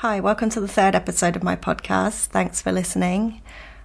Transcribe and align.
Hi, 0.00 0.18
welcome 0.18 0.48
to 0.48 0.62
the 0.62 0.66
third 0.66 0.94
episode 0.94 1.36
of 1.36 1.42
my 1.42 1.56
podcast. 1.56 2.28
Thanks 2.28 2.62
for 2.62 2.72
listening. 2.72 3.42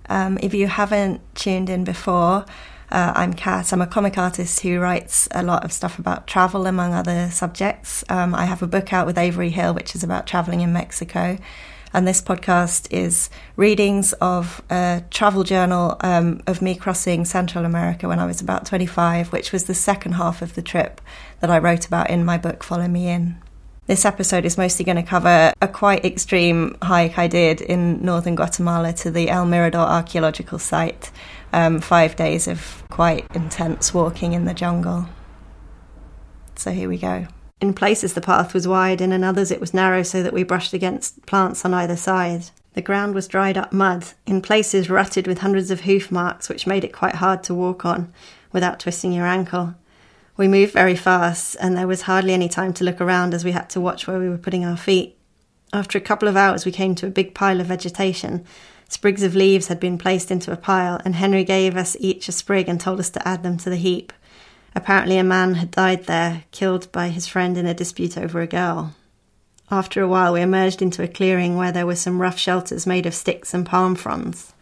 Um, 0.08 0.38
if 0.42 0.54
you 0.54 0.68
haven't 0.68 1.20
tuned 1.36 1.70
in 1.70 1.84
before, 1.84 2.46
uh, 2.90 3.12
I'm 3.14 3.34
Kat. 3.34 3.74
I'm 3.74 3.82
a 3.82 3.85
comic 3.85 4.17
artist 4.17 4.62
who 4.62 4.80
writes 4.80 5.28
a 5.32 5.43
lot 5.43 5.66
of 5.66 5.74
stuff 5.74 6.00
about 6.00 6.25
travel, 6.25 6.67
among 6.67 6.93
other 6.93 7.30
subjects. 7.32 8.05
Um, 8.07 8.34
I 8.34 8.46
have 8.46 8.64
a 8.64 8.68
book 8.68 8.93
out 8.93 9.05
with 9.05 9.18
Avery 9.18 9.50
Hill, 9.50 9.73
which 9.73 9.93
is 9.93 10.05
about 10.05 10.25
traveling 10.25 10.62
in 10.62 10.71
Mexico. 10.71 11.38
And 11.91 12.07
this 12.07 12.21
podcast 12.21 12.88
is 12.91 13.29
readings 13.57 14.13
of 14.13 14.61
a 14.70 15.04
travel 15.11 15.43
journal 15.43 15.97
um, 16.00 16.41
of 16.47 16.61
me 16.61 16.75
crossing 16.75 17.25
Central 17.25 17.66
America 17.66 18.07
when 18.07 18.20
I 18.20 18.25
was 18.25 18.39
about 18.39 18.66
25, 18.66 19.34
which 19.34 19.52
was 19.52 19.66
the 19.66 19.73
second 19.73 20.13
half 20.13 20.41
of 20.41 20.55
the 20.55 20.61
trip 20.61 21.02
that 21.41 21.50
I 21.50 21.57
wrote 21.57 21.86
about 21.86 22.09
in 22.09 22.23
my 22.23 22.38
book, 22.38 22.63
Follow 22.63 22.88
Me 22.88 23.09
In. 23.09 23.36
This 23.88 24.04
episode 24.04 24.46
is 24.46 24.58
mostly 24.58 24.84
going 24.84 24.96
to 24.96 25.04
cover 25.04 25.54
a 25.62 25.68
quite 25.68 26.04
extreme 26.04 26.76
hike 26.82 27.20
I 27.20 27.28
did 27.28 27.62
in 27.62 28.04
northern 28.04 28.34
Guatemala 28.34 28.93
to 28.93 29.12
the 29.12 29.30
El 29.30 29.46
Mirador 29.46 29.82
archaeological 29.82 30.57
site. 30.57 31.12
Um, 31.54 31.80
five 31.82 32.16
days 32.16 32.48
of 32.48 32.84
quite 32.90 33.27
intense 33.35 33.93
walking 33.93 34.34
in 34.34 34.45
the 34.45 34.55
jungle. 34.55 35.05
So 36.55 36.71
here 36.71 36.90
we 36.90 36.98
go. 36.98 37.27
In 37.62 37.76
places, 37.76 38.16
the 38.16 38.21
path 38.21 38.55
was 38.55 38.67
wide, 38.67 39.02
and 39.02 39.13
in 39.13 39.23
others, 39.23 39.52
it 39.52 39.62
was 39.62 39.71
narrow 39.71 40.02
so 40.02 40.23
that 40.23 40.34
we 40.34 40.41
brushed 40.41 40.73
against 40.73 41.23
plants 41.27 41.63
on 41.63 41.76
either 41.76 41.95
side. 41.95 42.45
The 42.73 42.81
ground 42.81 43.13
was 43.13 43.27
dried 43.27 43.55
up 43.55 43.71
mud, 43.71 44.07
in 44.26 44.41
places 44.41 44.90
rutted 44.90 45.27
with 45.27 45.40
hundreds 45.40 45.70
of 45.70 45.81
hoof 45.81 46.12
marks, 46.12 46.49
which 46.49 46.65
made 46.65 46.84
it 46.84 46.91
quite 46.91 47.15
hard 47.15 47.43
to 47.43 47.54
walk 47.54 47.85
on 47.85 48.12
without 48.52 48.79
twisting 48.79 49.13
your 49.13 49.27
ankle. 49.27 49.76
We 50.38 50.48
moved 50.49 50.73
very 50.73 50.95
fast, 50.95 51.55
and 51.62 51.77
there 51.77 51.88
was 51.88 52.02
hardly 52.02 52.34
any 52.34 52.49
time 52.49 52.73
to 52.73 52.84
look 52.84 52.99
around 52.99 53.34
as 53.34 53.45
we 53.45 53.53
had 53.53 53.70
to 53.70 53.81
watch 53.81 54.05
where 54.05 54.20
we 54.20 54.30
were 54.30 54.38
putting 54.38 54.66
our 54.66 54.76
feet. 54.76 55.17
After 55.71 55.98
a 55.98 56.02
couple 56.02 56.27
of 56.27 56.35
hours, 56.35 56.66
we 56.66 56.71
came 56.71 56.93
to 56.95 57.07
a 57.07 57.12
big 57.12 57.34
pile 57.34 57.62
of 57.62 57.67
vegetation. 57.67 58.43
Sprigs 58.90 59.23
of 59.23 59.34
leaves 59.34 59.67
had 59.67 59.79
been 59.79 59.98
placed 59.98 60.32
into 60.32 60.51
a 60.51 60.57
pile, 60.57 61.01
and 61.05 61.15
Henry 61.15 61.43
gave 61.43 61.77
us 61.77 61.96
each 61.99 62.27
a 62.27 62.34
sprig 62.34 62.68
and 62.68 62.79
told 62.79 62.99
us 62.99 63.09
to 63.12 63.27
add 63.27 63.43
them 63.43 63.57
to 63.57 63.70
the 63.70 63.77
heap. 63.77 64.12
Apparently, 64.76 65.18
a 65.18 65.24
man 65.24 65.56
had 65.56 65.72
died 65.72 66.06
there, 66.06 66.44
killed 66.52 66.92
by 66.92 67.08
his 67.08 67.28
friend 67.28 67.58
in 67.58 67.66
a 67.66 67.74
dispute 67.74 68.18
over 68.18 68.42
a 68.42 68.48
girl. 68.48 68.94
After 69.72 70.02
a 70.02 70.08
while, 70.08 70.34
we 70.34 70.42
emerged 70.42 70.81
into 70.81 71.02
a 71.02 71.08
clearing 71.08 71.56
where 71.56 71.72
there 71.72 71.88
were 71.88 71.96
some 71.96 72.22
rough 72.22 72.38
shelters 72.38 72.86
made 72.86 73.06
of 73.06 73.16
sticks 73.16 73.54
and 73.54 73.66
palm 73.66 73.96
fronds. 73.96 74.54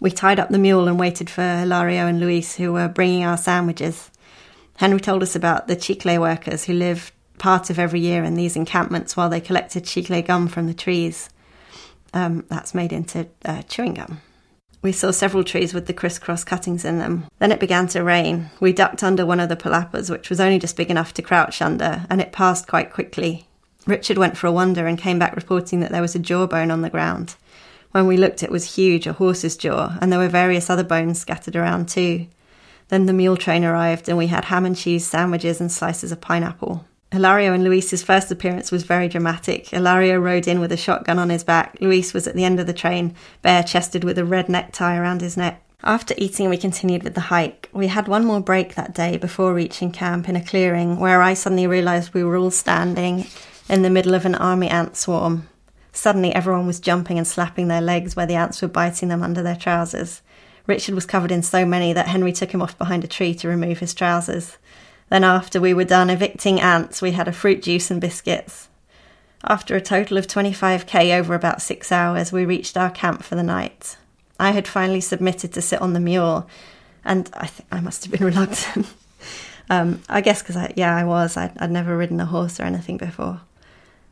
We 0.00 0.10
tied 0.10 0.40
up 0.40 0.48
the 0.48 0.58
mule 0.58 0.88
and 0.88 0.98
waited 0.98 1.30
for 1.30 1.42
Hilario 1.42 2.06
and 2.06 2.18
Luis, 2.18 2.56
who 2.56 2.72
were 2.72 2.88
bringing 2.88 3.24
our 3.24 3.36
sandwiches. 3.36 4.10
Henry 4.82 4.98
told 4.98 5.22
us 5.22 5.36
about 5.36 5.68
the 5.68 5.76
chicle 5.76 6.18
workers 6.18 6.64
who 6.64 6.72
lived 6.72 7.12
part 7.38 7.70
of 7.70 7.78
every 7.78 8.00
year 8.00 8.24
in 8.24 8.34
these 8.34 8.56
encampments 8.56 9.16
while 9.16 9.28
they 9.28 9.40
collected 9.40 9.84
chicle 9.84 10.20
gum 10.22 10.48
from 10.48 10.66
the 10.66 10.74
trees. 10.74 11.30
Um, 12.12 12.44
that's 12.48 12.74
made 12.74 12.92
into 12.92 13.28
uh, 13.44 13.62
chewing 13.62 13.94
gum. 13.94 14.20
We 14.82 14.90
saw 14.90 15.12
several 15.12 15.44
trees 15.44 15.72
with 15.72 15.86
the 15.86 15.92
crisscross 15.92 16.42
cuttings 16.42 16.84
in 16.84 16.98
them. 16.98 17.28
Then 17.38 17.52
it 17.52 17.60
began 17.60 17.86
to 17.90 18.02
rain. 18.02 18.50
We 18.58 18.72
ducked 18.72 19.04
under 19.04 19.24
one 19.24 19.38
of 19.38 19.48
the 19.48 19.54
palapas, 19.54 20.10
which 20.10 20.28
was 20.28 20.40
only 20.40 20.58
just 20.58 20.76
big 20.76 20.90
enough 20.90 21.14
to 21.14 21.22
crouch 21.22 21.62
under, 21.62 22.04
and 22.10 22.20
it 22.20 22.32
passed 22.32 22.66
quite 22.66 22.92
quickly. 22.92 23.46
Richard 23.86 24.18
went 24.18 24.36
for 24.36 24.48
a 24.48 24.52
wander 24.52 24.88
and 24.88 24.98
came 24.98 25.20
back 25.20 25.36
reporting 25.36 25.78
that 25.78 25.92
there 25.92 26.02
was 26.02 26.16
a 26.16 26.18
jawbone 26.18 26.72
on 26.72 26.82
the 26.82 26.90
ground. 26.90 27.36
When 27.92 28.08
we 28.08 28.16
looked, 28.16 28.42
it 28.42 28.50
was 28.50 28.74
huge, 28.74 29.06
a 29.06 29.12
horse's 29.12 29.56
jaw, 29.56 29.96
and 30.00 30.10
there 30.10 30.18
were 30.18 30.26
various 30.26 30.68
other 30.68 30.82
bones 30.82 31.20
scattered 31.20 31.54
around 31.54 31.88
too. 31.88 32.26
Then 32.92 33.06
the 33.06 33.14
mule 33.14 33.38
train 33.38 33.64
arrived, 33.64 34.10
and 34.10 34.18
we 34.18 34.26
had 34.26 34.44
ham 34.44 34.66
and 34.66 34.76
cheese 34.76 35.06
sandwiches 35.06 35.62
and 35.62 35.72
slices 35.72 36.12
of 36.12 36.20
pineapple. 36.20 36.84
Hilario 37.10 37.54
and 37.54 37.64
Luis's 37.64 38.02
first 38.02 38.30
appearance 38.30 38.70
was 38.70 38.82
very 38.82 39.08
dramatic. 39.08 39.68
Hilario 39.68 40.18
rode 40.18 40.46
in 40.46 40.60
with 40.60 40.70
a 40.72 40.76
shotgun 40.76 41.18
on 41.18 41.30
his 41.30 41.42
back. 41.42 41.78
Luis 41.80 42.12
was 42.12 42.26
at 42.26 42.34
the 42.34 42.44
end 42.44 42.60
of 42.60 42.66
the 42.66 42.74
train, 42.74 43.14
bare 43.40 43.62
chested 43.62 44.04
with 44.04 44.18
a 44.18 44.26
red 44.26 44.50
necktie 44.50 44.94
around 44.94 45.22
his 45.22 45.38
neck. 45.38 45.64
After 45.82 46.12
eating, 46.18 46.50
we 46.50 46.58
continued 46.58 47.02
with 47.02 47.14
the 47.14 47.22
hike. 47.32 47.70
We 47.72 47.86
had 47.86 48.08
one 48.08 48.26
more 48.26 48.42
break 48.42 48.74
that 48.74 48.94
day 48.94 49.16
before 49.16 49.54
reaching 49.54 49.90
camp 49.90 50.28
in 50.28 50.36
a 50.36 50.44
clearing 50.44 50.98
where 50.98 51.22
I 51.22 51.32
suddenly 51.32 51.66
realised 51.66 52.12
we 52.12 52.22
were 52.22 52.36
all 52.36 52.50
standing 52.50 53.24
in 53.70 53.80
the 53.80 53.88
middle 53.88 54.12
of 54.12 54.26
an 54.26 54.34
army 54.34 54.68
ant 54.68 54.98
swarm. 54.98 55.48
Suddenly, 55.94 56.34
everyone 56.34 56.66
was 56.66 56.78
jumping 56.78 57.16
and 57.16 57.26
slapping 57.26 57.68
their 57.68 57.80
legs 57.80 58.16
where 58.16 58.26
the 58.26 58.34
ants 58.34 58.60
were 58.60 58.68
biting 58.68 59.08
them 59.08 59.22
under 59.22 59.42
their 59.42 59.56
trousers. 59.56 60.20
Richard 60.66 60.94
was 60.94 61.06
covered 61.06 61.32
in 61.32 61.42
so 61.42 61.64
many 61.64 61.92
that 61.92 62.08
Henry 62.08 62.32
took 62.32 62.52
him 62.52 62.62
off 62.62 62.78
behind 62.78 63.04
a 63.04 63.08
tree 63.08 63.34
to 63.34 63.48
remove 63.48 63.78
his 63.78 63.94
trousers. 63.94 64.58
Then, 65.08 65.24
after 65.24 65.60
we 65.60 65.74
were 65.74 65.84
done 65.84 66.08
evicting 66.08 66.60
ants, 66.60 67.02
we 67.02 67.12
had 67.12 67.28
a 67.28 67.32
fruit 67.32 67.62
juice 67.62 67.90
and 67.90 68.00
biscuits. 68.00 68.68
After 69.44 69.74
a 69.74 69.80
total 69.80 70.18
of 70.18 70.26
25k 70.26 71.18
over 71.18 71.34
about 71.34 71.60
six 71.60 71.90
hours, 71.90 72.32
we 72.32 72.44
reached 72.44 72.76
our 72.76 72.90
camp 72.90 73.24
for 73.24 73.34
the 73.34 73.42
night. 73.42 73.96
I 74.38 74.52
had 74.52 74.68
finally 74.68 75.00
submitted 75.00 75.52
to 75.52 75.62
sit 75.62 75.80
on 75.80 75.92
the 75.92 76.00
mule, 76.00 76.48
and 77.04 77.28
I 77.34 77.46
think 77.46 77.68
I 77.72 77.80
must 77.80 78.04
have 78.04 78.12
been 78.12 78.24
reluctant. 78.32 78.86
um, 79.68 80.00
I 80.08 80.20
guess 80.20 80.42
because 80.42 80.56
I, 80.56 80.72
yeah, 80.76 80.96
I 80.96 81.04
was. 81.04 81.36
I'd, 81.36 81.56
I'd, 81.58 81.70
never 81.70 81.96
ridden 81.96 82.20
a 82.20 82.26
horse 82.26 82.60
or 82.60 82.64
anything 82.64 82.96
before. 82.96 83.40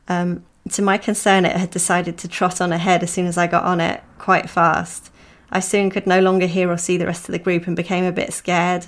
Um, 0.09 0.44
to 0.71 0.83
my 0.83 0.99
concern, 0.99 1.44
it 1.44 1.56
had 1.56 1.71
decided 1.71 2.19
to 2.19 2.28
trot 2.28 2.60
on 2.60 2.72
ahead 2.72 3.03
as 3.03 3.10
soon 3.10 3.27
as 3.27 3.39
I 3.39 3.47
got 3.47 3.65
on 3.65 3.81
it, 3.81 4.03
quite 4.19 4.50
fast. 4.50 5.10
I 5.50 5.61
soon 5.61 5.91
could 5.91 6.06
no 6.06 6.21
longer 6.21 6.47
hear 6.47 6.71
or 6.71 6.77
see 6.77 6.97
the 6.97 7.06
rest 7.06 7.28
of 7.28 7.33
the 7.33 7.38
group 7.38 7.66
and 7.66 7.75
became 7.75 8.05
a 8.05 8.12
bit 8.12 8.33
scared. 8.33 8.87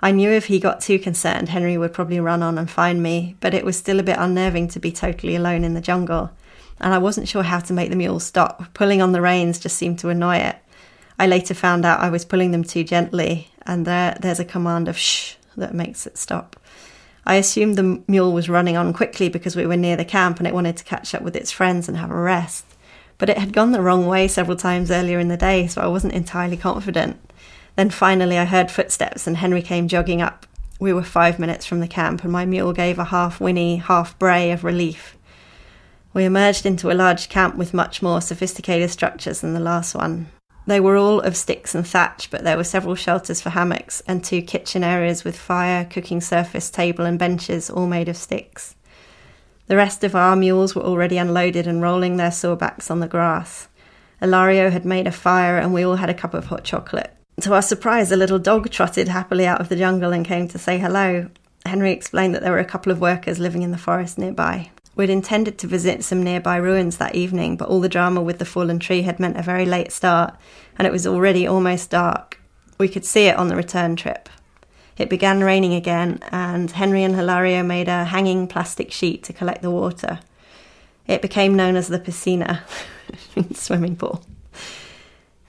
I 0.00 0.12
knew 0.12 0.30
if 0.30 0.46
he 0.46 0.60
got 0.60 0.80
too 0.80 0.98
concerned, 0.98 1.48
Henry 1.48 1.76
would 1.76 1.92
probably 1.92 2.20
run 2.20 2.42
on 2.42 2.58
and 2.58 2.70
find 2.70 3.02
me, 3.02 3.36
but 3.40 3.54
it 3.54 3.64
was 3.64 3.76
still 3.76 3.98
a 3.98 4.04
bit 4.04 4.18
unnerving 4.18 4.68
to 4.68 4.80
be 4.80 4.92
totally 4.92 5.34
alone 5.34 5.64
in 5.64 5.74
the 5.74 5.80
jungle. 5.80 6.30
And 6.80 6.94
I 6.94 6.98
wasn't 6.98 7.28
sure 7.28 7.42
how 7.42 7.60
to 7.60 7.72
make 7.72 7.90
the 7.90 7.96
mule 7.96 8.20
stop. 8.20 8.74
Pulling 8.74 9.00
on 9.00 9.12
the 9.12 9.20
reins 9.20 9.58
just 9.58 9.76
seemed 9.76 9.98
to 10.00 10.08
annoy 10.08 10.36
it. 10.36 10.56
I 11.18 11.26
later 11.26 11.54
found 11.54 11.84
out 11.84 12.00
I 12.00 12.10
was 12.10 12.24
pulling 12.24 12.50
them 12.50 12.64
too 12.64 12.84
gently, 12.84 13.50
and 13.66 13.86
there, 13.86 14.16
there's 14.20 14.40
a 14.40 14.44
command 14.44 14.88
of 14.88 14.98
shh 14.98 15.36
that 15.56 15.74
makes 15.74 16.06
it 16.06 16.18
stop. 16.18 16.56
I 17.26 17.36
assumed 17.36 17.76
the 17.76 18.02
mule 18.06 18.32
was 18.32 18.48
running 18.48 18.76
on 18.76 18.92
quickly 18.92 19.28
because 19.28 19.56
we 19.56 19.66
were 19.66 19.76
near 19.76 19.96
the 19.96 20.04
camp 20.04 20.38
and 20.38 20.46
it 20.46 20.52
wanted 20.52 20.76
to 20.76 20.84
catch 20.84 21.14
up 21.14 21.22
with 21.22 21.36
its 21.36 21.50
friends 21.50 21.88
and 21.88 21.96
have 21.96 22.10
a 22.10 22.20
rest 22.20 22.66
but 23.18 23.28
it 23.28 23.38
had 23.38 23.52
gone 23.52 23.72
the 23.72 23.80
wrong 23.80 24.06
way 24.06 24.28
several 24.28 24.56
times 24.56 24.90
earlier 24.90 25.18
in 25.18 25.28
the 25.28 25.36
day, 25.36 25.66
so 25.66 25.80
I 25.80 25.86
wasn't 25.86 26.14
entirely 26.14 26.56
confident. 26.56 27.18
Then 27.76 27.90
finally, 27.90 28.38
I 28.38 28.44
heard 28.44 28.70
footsteps, 28.70 29.26
and 29.26 29.36
Henry 29.36 29.62
came 29.62 29.88
jogging 29.88 30.22
up. 30.22 30.46
We 30.80 30.92
were 30.92 31.02
five 31.02 31.38
minutes 31.38 31.66
from 31.66 31.80
the 31.80 31.88
camp, 31.88 32.22
and 32.22 32.32
my 32.32 32.44
mule 32.44 32.72
gave 32.72 32.98
a 32.98 33.04
half 33.04 33.40
whinny, 33.40 33.76
half 33.76 34.18
bray 34.18 34.50
of 34.50 34.64
relief. 34.64 35.16
We 36.12 36.24
emerged 36.24 36.64
into 36.64 36.92
a 36.92 36.94
large 36.94 37.28
camp 37.28 37.56
with 37.56 37.74
much 37.74 38.00
more 38.00 38.20
sophisticated 38.20 38.90
structures 38.90 39.40
than 39.40 39.54
the 39.54 39.60
last 39.60 39.94
one. 39.94 40.28
They 40.66 40.80
were 40.80 40.96
all 40.96 41.20
of 41.20 41.36
sticks 41.36 41.74
and 41.74 41.86
thatch, 41.86 42.30
but 42.30 42.44
there 42.44 42.56
were 42.56 42.64
several 42.64 42.94
shelters 42.94 43.40
for 43.40 43.50
hammocks 43.50 44.02
and 44.06 44.24
two 44.24 44.40
kitchen 44.40 44.82
areas 44.82 45.24
with 45.24 45.36
fire, 45.36 45.84
cooking 45.84 46.20
surface, 46.20 46.70
table, 46.70 47.04
and 47.04 47.18
benches, 47.18 47.68
all 47.68 47.86
made 47.86 48.08
of 48.08 48.16
sticks. 48.16 48.74
The 49.66 49.76
rest 49.76 50.04
of 50.04 50.14
our 50.14 50.36
mules 50.36 50.74
were 50.74 50.82
already 50.82 51.16
unloaded 51.16 51.66
and 51.66 51.80
rolling 51.80 52.16
their 52.16 52.30
sore 52.30 52.56
backs 52.56 52.90
on 52.90 53.00
the 53.00 53.08
grass. 53.08 53.68
Hilario 54.20 54.70
had 54.70 54.84
made 54.84 55.06
a 55.06 55.12
fire 55.12 55.58
and 55.58 55.72
we 55.72 55.84
all 55.84 55.96
had 55.96 56.10
a 56.10 56.14
cup 56.14 56.34
of 56.34 56.46
hot 56.46 56.64
chocolate. 56.64 57.14
To 57.40 57.54
our 57.54 57.62
surprise, 57.62 58.12
a 58.12 58.16
little 58.16 58.38
dog 58.38 58.70
trotted 58.70 59.08
happily 59.08 59.46
out 59.46 59.60
of 59.60 59.68
the 59.68 59.76
jungle 59.76 60.12
and 60.12 60.24
came 60.24 60.48
to 60.48 60.58
say 60.58 60.78
hello. 60.78 61.28
Henry 61.66 61.92
explained 61.92 62.34
that 62.34 62.42
there 62.42 62.52
were 62.52 62.58
a 62.58 62.64
couple 62.64 62.92
of 62.92 63.00
workers 63.00 63.38
living 63.38 63.62
in 63.62 63.70
the 63.70 63.78
forest 63.78 64.18
nearby. 64.18 64.70
We'd 64.96 65.10
intended 65.10 65.58
to 65.58 65.66
visit 65.66 66.04
some 66.04 66.22
nearby 66.22 66.56
ruins 66.56 66.98
that 66.98 67.14
evening, 67.14 67.56
but 67.56 67.68
all 67.68 67.80
the 67.80 67.88
drama 67.88 68.22
with 68.22 68.38
the 68.38 68.44
fallen 68.44 68.78
tree 68.78 69.02
had 69.02 69.18
meant 69.18 69.36
a 69.36 69.42
very 69.42 69.64
late 69.64 69.90
start, 69.90 70.36
and 70.78 70.86
it 70.86 70.92
was 70.92 71.06
already 71.06 71.46
almost 71.46 71.90
dark. 71.90 72.38
We 72.78 72.88
could 72.88 73.04
see 73.04 73.26
it 73.26 73.36
on 73.36 73.48
the 73.48 73.56
return 73.56 73.96
trip. 73.96 74.28
It 74.96 75.10
began 75.10 75.42
raining 75.42 75.74
again, 75.74 76.20
and 76.30 76.70
Henry 76.70 77.02
and 77.02 77.16
Hilario 77.16 77.62
made 77.62 77.88
a 77.88 78.04
hanging 78.04 78.46
plastic 78.46 78.92
sheet 78.92 79.24
to 79.24 79.32
collect 79.32 79.62
the 79.62 79.70
water. 79.70 80.20
It 81.06 81.20
became 81.20 81.56
known 81.56 81.76
as 81.76 81.88
the 81.88 81.98
piscina, 81.98 82.60
swimming 83.54 83.96
pool. 83.96 84.24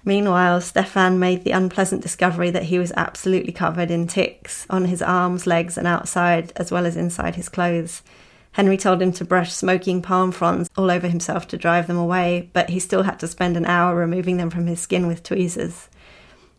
Meanwhile, 0.04 0.62
Stefan 0.62 1.19
made 1.19 1.44
the 1.44 1.52
unpleasant 1.52 2.02
discovery 2.02 2.52
that 2.52 2.64
he 2.64 2.78
was 2.78 2.94
absolutely 2.96 3.52
covered 3.52 3.90
in 3.90 4.08
ticks 4.08 4.66
on 4.69 4.86
his 4.86 5.02
arms, 5.02 5.48
legs, 5.48 5.78
and 5.78 5.88
outside, 5.88 6.52
as 6.56 6.72
well 6.72 6.86
as 6.86 6.96
inside 6.96 7.36
his 7.36 7.50
clothes. 7.50 8.04
Henry 8.52 8.78
told 8.78 9.02
him 9.02 9.12
to 9.12 9.25
brush 9.25 9.52
smoking 9.52 10.02
palm 10.02 10.31
fronds 10.31 10.69
all 10.78 10.90
over 10.90 11.08
himself 11.08 11.48
to 11.50 11.58
drive 11.58 11.88
them 11.88 11.98
away, 11.98 12.50
but 12.54 12.69
he 12.69 12.80
still 12.80 13.04
had 13.04 13.19
to 13.19 13.28
spend 13.28 13.58
an 13.58 13.66
hour 13.66 13.96
removing 13.96 14.38
them 14.38 14.50
from 14.50 14.68
his 14.68 14.80
skin 14.80 15.08
with 15.08 15.24
tweezers. 15.24 15.90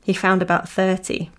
He 0.05 0.13
found 0.13 0.43
about 0.43 0.69
30, 0.69 1.31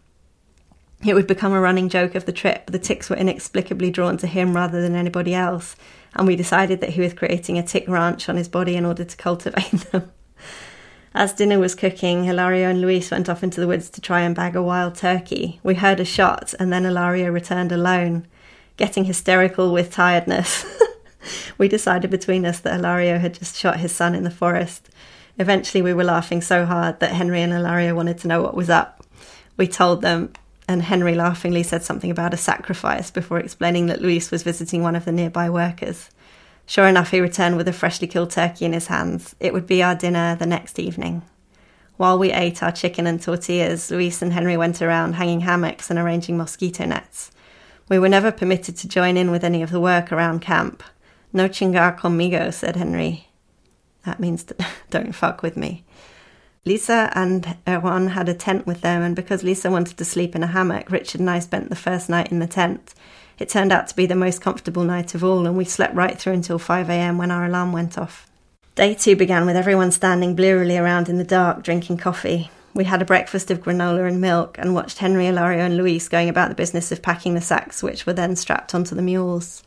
it 1.06 1.14
would 1.14 1.28
become 1.28 1.54
a 1.54 1.60
running 1.60 1.90
joke 1.90 2.16
of 2.16 2.26
the 2.26 2.32
trip. 2.32 2.72
The 2.72 2.80
ticks 2.80 3.10
were 3.10 3.16
inexplicably 3.16 3.92
drawn 3.92 4.18
to 4.18 4.28
him 4.28 4.56
rather 4.56 4.82
than 4.82 4.96
anybody 4.96 5.34
else, 5.34 5.76
and 6.16 6.26
we 6.26 6.36
decided 6.36 6.82
that 6.82 6.92
he 6.92 7.02
was 7.02 7.14
creating 7.14 7.58
a 7.58 7.64
tick 7.64 7.88
ranch 7.88 8.28
on 8.30 8.38
his 8.38 8.48
body 8.48 8.76
in 8.76 8.86
order 8.86 9.04
to 9.04 9.18
cultivate 9.18 9.72
them. 9.92 10.12
As 11.14 11.34
dinner 11.34 11.60
was 11.60 11.76
cooking, 11.76 12.24
Hilario 12.24 12.70
and 12.70 12.82
Luis 12.82 13.10
went 13.10 13.30
off 13.30 13.44
into 13.44 13.60
the 13.60 13.68
woods 13.68 13.90
to 13.92 14.02
try 14.02 14.22
and 14.22 14.36
bag 14.36 14.56
a 14.56 14.62
wild 14.62 14.96
turkey. 14.96 15.60
We 15.64 15.76
heard 15.76 16.00
a 16.00 16.06
shot, 16.06 16.54
and 16.60 16.72
then 16.72 16.84
Hilario 16.84 17.32
returned 17.32 17.72
alone, 17.72 18.28
getting 18.76 19.06
hysterical 19.06 19.74
with 19.74 19.92
tiredness. 19.92 20.66
we 21.58 21.68
decided 21.68 22.12
between 22.12 22.46
us 22.46 22.60
that 22.60 22.74
Hilario 22.74 23.18
had 23.18 23.34
just 23.34 23.56
shot 23.56 23.80
his 23.80 23.92
son 23.92 24.14
in 24.14 24.24
the 24.24 24.32
forest. 24.32 24.90
Eventually, 25.40 25.82
we 25.82 25.94
were 25.94 26.04
laughing 26.04 26.42
so 26.42 26.66
hard 26.66 27.00
that 27.00 27.14
Henry 27.14 27.42
and 27.42 27.54
Hilario 27.54 27.96
wanted 27.96 28.18
to 28.20 28.28
know 28.28 28.42
what 28.42 28.56
was 28.56 28.70
up. 28.70 29.04
We 29.56 29.68
told 29.68 30.02
them, 30.02 30.34
and 30.68 30.82
Henry 30.82 31.16
laughingly 31.16 31.64
said 31.64 31.84
something 31.84 32.12
about 32.12 32.34
a 32.34 32.38
sacrifice 32.38 33.10
before 33.10 33.40
explaining 33.40 33.86
that 33.88 34.02
Luis 34.02 34.32
was 34.32 34.44
visiting 34.44 34.84
one 34.84 34.96
of 34.96 35.06
the 35.06 35.12
nearby 35.12 35.50
workers. 35.50 36.10
Sure 36.66 36.88
enough, 36.88 37.12
he 37.12 37.22
returned 37.22 37.56
with 37.56 37.68
a 37.68 37.74
freshly 37.74 38.08
killed 38.08 38.30
turkey 38.30 38.66
in 38.66 38.74
his 38.74 38.88
hands. 38.88 39.36
It 39.40 39.54
would 39.54 39.66
be 39.66 39.82
our 39.82 39.96
dinner 39.96 40.36
the 40.36 40.46
next 40.46 40.80
evening. 40.80 41.22
While 41.96 42.20
we 42.20 42.32
ate 42.32 42.62
our 42.62 42.72
chicken 42.72 43.08
and 43.08 43.22
tortillas, 43.22 43.90
Luis 43.90 44.22
and 44.22 44.34
Henry 44.34 44.58
went 44.58 44.82
around 44.82 45.14
hanging 45.14 45.42
hammocks 45.42 45.90
and 45.90 45.98
arranging 45.98 46.38
mosquito 46.38 46.86
nets. 46.86 47.32
We 47.90 47.98
were 47.98 48.10
never 48.10 48.32
permitted 48.32 48.76
to 48.78 48.88
join 48.88 49.16
in 49.16 49.32
with 49.32 49.46
any 49.46 49.64
of 49.64 49.72
the 49.72 49.80
work 49.80 50.12
around 50.12 50.42
camp. 50.42 50.84
No 51.32 51.48
chingar 51.48 51.98
conmigo, 51.98 52.54
said 52.54 52.76
Henry. 52.76 53.30
That 54.06 54.20
means 54.20 54.46
don't 54.90 55.16
fuck 55.16 55.42
with 55.42 55.56
me. 55.56 55.86
Lisa 56.68 57.10
and 57.16 57.56
Erwan 57.66 58.10
had 58.10 58.28
a 58.28 58.34
tent 58.34 58.68
with 58.68 58.82
them, 58.82 59.02
and 59.02 59.16
because 59.16 59.42
Lisa 59.42 59.72
wanted 59.72 59.96
to 59.98 60.04
sleep 60.04 60.36
in 60.36 60.44
a 60.44 60.48
hammock, 60.48 60.92
Richard 60.92 61.22
and 61.22 61.30
I 61.30 61.40
spent 61.40 61.70
the 61.70 61.78
first 61.78 62.10
night 62.10 62.30
in 62.30 62.40
the 62.40 62.46
tent. 62.46 62.94
It 63.40 63.48
turned 63.48 63.72
out 63.72 63.88
to 63.88 63.96
be 63.96 64.06
the 64.06 64.16
most 64.16 64.42
comfortable 64.42 64.84
night 64.84 65.16
of 65.16 65.24
all, 65.24 65.48
and 65.48 65.56
we 65.56 65.64
slept 65.64 65.96
right 65.96 66.20
through 66.20 66.34
until 66.34 66.60
5am 66.60 67.18
when 67.18 67.32
our 67.32 67.46
alarm 67.46 67.72
went 67.72 67.98
off. 67.98 68.28
Day 68.76 68.94
two 68.94 69.16
began 69.16 69.46
with 69.46 69.56
everyone 69.56 69.92
standing 69.92 70.36
blearily 70.36 70.78
around 70.78 71.08
in 71.08 71.18
the 71.18 71.24
dark, 71.24 71.64
drinking 71.64 72.00
coffee. 72.00 72.52
We 72.74 72.84
had 72.84 73.02
a 73.02 73.06
breakfast 73.06 73.50
of 73.50 73.62
granola 73.62 74.06
and 74.06 74.20
milk 74.20 74.58
and 74.60 74.76
watched 74.76 74.98
Henry, 74.98 75.28
Hilario, 75.28 75.64
and 75.64 75.78
Luis 75.78 76.10
going 76.10 76.28
about 76.28 76.50
the 76.50 76.56
business 76.56 76.92
of 76.92 77.02
packing 77.02 77.34
the 77.34 77.40
sacks, 77.40 77.82
which 77.82 78.06
were 78.06 78.12
then 78.12 78.36
strapped 78.36 78.76
onto 78.76 78.94
the 78.94 79.02
mules. 79.02 79.64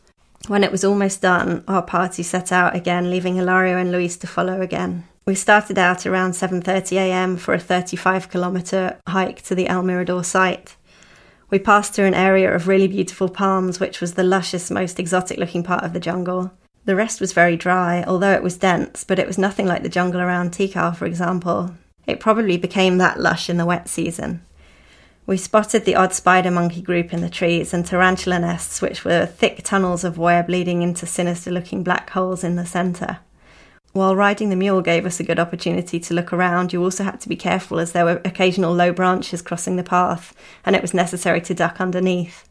When 0.47 0.63
it 0.63 0.71
was 0.71 0.83
almost 0.83 1.23
done, 1.23 1.63
our 1.67 1.81
party 1.81 2.21
set 2.21 2.51
out 2.51 2.75
again, 2.75 3.09
leaving 3.09 3.33
Hilario 3.33 3.79
and 3.79 3.91
Luis 3.91 4.17
to 4.17 4.27
follow 4.27 4.61
again. 4.61 5.05
We 5.23 5.35
started 5.35 5.77
out 5.77 6.07
around 6.07 6.31
7:30 6.31 6.97
a.m. 6.97 7.37
for 7.37 7.53
a 7.53 7.59
35 7.59 8.29
kilometer 8.29 8.97
hike 9.07 9.43
to 9.43 9.53
the 9.53 9.67
El 9.67 9.83
Mirador 9.83 10.23
site. 10.23 10.75
We 11.51 11.59
passed 11.59 11.93
through 11.93 12.05
an 12.05 12.15
area 12.15 12.53
of 12.53 12.67
really 12.67 12.87
beautiful 12.87 13.29
palms, 13.29 13.79
which 13.79 14.01
was 14.01 14.15
the 14.15 14.23
luscious, 14.23 14.71
most 14.71 14.99
exotic 14.99 15.37
looking 15.37 15.63
part 15.63 15.83
of 15.83 15.93
the 15.93 15.99
jungle. 15.99 16.51
The 16.85 16.95
rest 16.95 17.21
was 17.21 17.33
very 17.33 17.55
dry, 17.55 18.03
although 18.07 18.31
it 18.31 18.41
was 18.41 18.57
dense, 18.57 19.03
but 19.03 19.19
it 19.19 19.27
was 19.27 19.37
nothing 19.37 19.67
like 19.67 19.83
the 19.83 19.89
jungle 19.89 20.21
around 20.21 20.51
Tikal, 20.53 20.95
for 20.95 21.05
example. 21.05 21.75
It 22.07 22.19
probably 22.19 22.57
became 22.57 22.97
that 22.97 23.19
lush 23.19 23.47
in 23.47 23.57
the 23.57 23.65
wet 23.65 23.87
season. 23.87 24.41
We 25.27 25.37
spotted 25.37 25.85
the 25.85 25.95
odd 25.95 26.13
spider 26.13 26.49
monkey 26.49 26.81
group 26.81 27.13
in 27.13 27.21
the 27.21 27.29
trees 27.29 27.75
and 27.75 27.85
tarantula 27.85 28.39
nests, 28.39 28.81
which 28.81 29.05
were 29.05 29.27
thick 29.27 29.61
tunnels 29.63 30.03
of 30.03 30.17
web 30.17 30.49
leading 30.49 30.81
into 30.81 31.05
sinister 31.05 31.51
looking 31.51 31.83
black 31.83 32.09
holes 32.09 32.43
in 32.43 32.55
the 32.55 32.65
centre. 32.65 33.19
While 33.93 34.15
riding 34.15 34.49
the 34.49 34.55
mule 34.55 34.81
gave 34.81 35.05
us 35.05 35.19
a 35.19 35.23
good 35.23 35.39
opportunity 35.39 35.99
to 35.99 36.13
look 36.13 36.31
around, 36.31 36.71
you 36.71 36.81
also 36.81 37.03
had 37.03 37.19
to 37.21 37.29
be 37.29 37.35
careful 37.35 37.77
as 37.77 37.91
there 37.91 38.05
were 38.05 38.21
occasional 38.23 38.73
low 38.73 38.93
branches 38.93 39.41
crossing 39.41 39.75
the 39.75 39.83
path, 39.83 40.33
and 40.65 40.75
it 40.75 40.81
was 40.81 40.93
necessary 40.93 41.41
to 41.41 41.53
duck 41.53 41.81
underneath. 41.81 42.47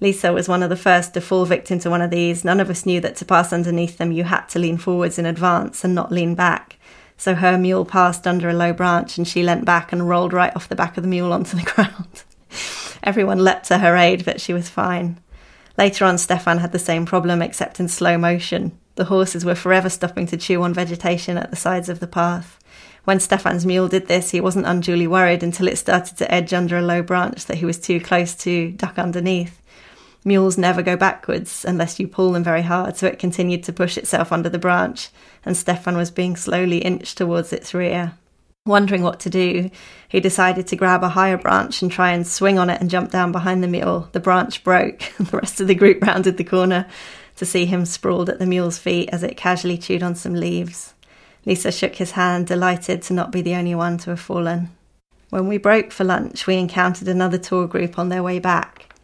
Lisa 0.00 0.32
was 0.32 0.48
one 0.48 0.62
of 0.62 0.70
the 0.70 0.76
first 0.76 1.12
to 1.12 1.20
fall 1.20 1.44
victim 1.44 1.78
to 1.80 1.90
one 1.90 2.00
of 2.00 2.10
these. 2.10 2.44
None 2.44 2.60
of 2.60 2.70
us 2.70 2.86
knew 2.86 3.00
that 3.00 3.16
to 3.16 3.24
pass 3.24 3.52
underneath 3.52 3.98
them, 3.98 4.12
you 4.12 4.24
had 4.24 4.46
to 4.46 4.58
lean 4.58 4.78
forwards 4.78 5.18
in 5.18 5.26
advance 5.26 5.84
and 5.84 5.94
not 5.94 6.12
lean 6.12 6.34
back. 6.34 6.78
So 7.16 7.34
her 7.34 7.58
mule 7.58 7.84
passed 7.84 8.26
under 8.26 8.48
a 8.48 8.54
low 8.54 8.72
branch 8.72 9.18
and 9.18 9.26
she 9.26 9.42
leant 9.42 9.64
back 9.64 9.92
and 9.92 10.08
rolled 10.08 10.32
right 10.32 10.54
off 10.54 10.68
the 10.68 10.76
back 10.76 10.96
of 10.96 11.02
the 11.02 11.08
mule 11.08 11.32
onto 11.32 11.56
the 11.56 11.62
ground. 11.74 12.22
Everyone 13.02 13.42
leapt 13.42 13.66
to 13.68 13.78
her 13.78 13.96
aid, 13.96 14.24
but 14.24 14.40
she 14.40 14.52
was 14.52 14.68
fine. 14.68 15.18
Later 15.76 16.04
on, 16.04 16.16
Stefan 16.16 16.58
had 16.58 16.72
the 16.72 16.78
same 16.78 17.04
problem, 17.04 17.42
except 17.42 17.80
in 17.80 17.88
slow 17.88 18.16
motion. 18.16 18.78
The 18.98 19.04
horses 19.04 19.44
were 19.44 19.54
forever 19.54 19.88
stopping 19.88 20.26
to 20.26 20.36
chew 20.36 20.60
on 20.64 20.74
vegetation 20.74 21.38
at 21.38 21.50
the 21.50 21.56
sides 21.56 21.88
of 21.88 22.00
the 22.00 22.08
path. 22.08 22.58
When 23.04 23.20
Stefan's 23.20 23.64
mule 23.64 23.86
did 23.86 24.08
this, 24.08 24.30
he 24.30 24.40
wasn't 24.40 24.66
unduly 24.66 25.06
worried 25.06 25.44
until 25.44 25.68
it 25.68 25.78
started 25.78 26.16
to 26.16 26.34
edge 26.34 26.52
under 26.52 26.76
a 26.76 26.82
low 26.82 27.00
branch 27.02 27.46
that 27.46 27.58
he 27.58 27.64
was 27.64 27.78
too 27.78 28.00
close 28.00 28.34
to 28.34 28.72
duck 28.72 28.98
underneath. 28.98 29.62
Mules 30.24 30.58
never 30.58 30.82
go 30.82 30.96
backwards 30.96 31.64
unless 31.64 32.00
you 32.00 32.08
pull 32.08 32.32
them 32.32 32.42
very 32.42 32.62
hard, 32.62 32.96
so 32.96 33.06
it 33.06 33.20
continued 33.20 33.62
to 33.62 33.72
push 33.72 33.96
itself 33.96 34.32
under 34.32 34.48
the 34.48 34.58
branch, 34.58 35.10
and 35.44 35.56
Stefan 35.56 35.96
was 35.96 36.10
being 36.10 36.34
slowly 36.34 36.78
inched 36.78 37.16
towards 37.16 37.52
its 37.52 37.72
rear. 37.72 38.14
Wondering 38.66 39.04
what 39.04 39.20
to 39.20 39.30
do, 39.30 39.70
he 40.08 40.18
decided 40.18 40.66
to 40.66 40.76
grab 40.76 41.04
a 41.04 41.10
higher 41.10 41.38
branch 41.38 41.82
and 41.82 41.92
try 41.92 42.10
and 42.10 42.26
swing 42.26 42.58
on 42.58 42.68
it 42.68 42.80
and 42.80 42.90
jump 42.90 43.12
down 43.12 43.30
behind 43.30 43.62
the 43.62 43.68
mule. 43.68 44.08
The 44.10 44.18
branch 44.18 44.64
broke, 44.64 45.04
and 45.18 45.28
the 45.28 45.36
rest 45.36 45.60
of 45.60 45.68
the 45.68 45.76
group 45.76 46.02
rounded 46.02 46.36
the 46.36 46.42
corner 46.42 46.88
to 47.38 47.46
see 47.46 47.66
him 47.66 47.84
sprawled 47.84 48.28
at 48.28 48.38
the 48.38 48.46
mule's 48.46 48.78
feet 48.78 49.08
as 49.10 49.22
it 49.22 49.36
casually 49.36 49.78
chewed 49.78 50.02
on 50.02 50.14
some 50.14 50.34
leaves. 50.34 50.94
Lisa 51.46 51.72
shook 51.72 51.94
his 51.94 52.10
hand, 52.12 52.46
delighted 52.46 53.00
to 53.02 53.14
not 53.14 53.32
be 53.32 53.40
the 53.40 53.54
only 53.54 53.74
one 53.74 53.96
to 53.98 54.10
have 54.10 54.20
fallen. 54.20 54.70
When 55.30 55.46
we 55.46 55.56
broke 55.56 55.92
for 55.92 56.04
lunch, 56.04 56.46
we 56.46 56.56
encountered 56.56 57.08
another 57.08 57.38
tour 57.38 57.66
group 57.66 57.98
on 57.98 58.08
their 58.08 58.22
way 58.22 58.38
back. 58.38 58.94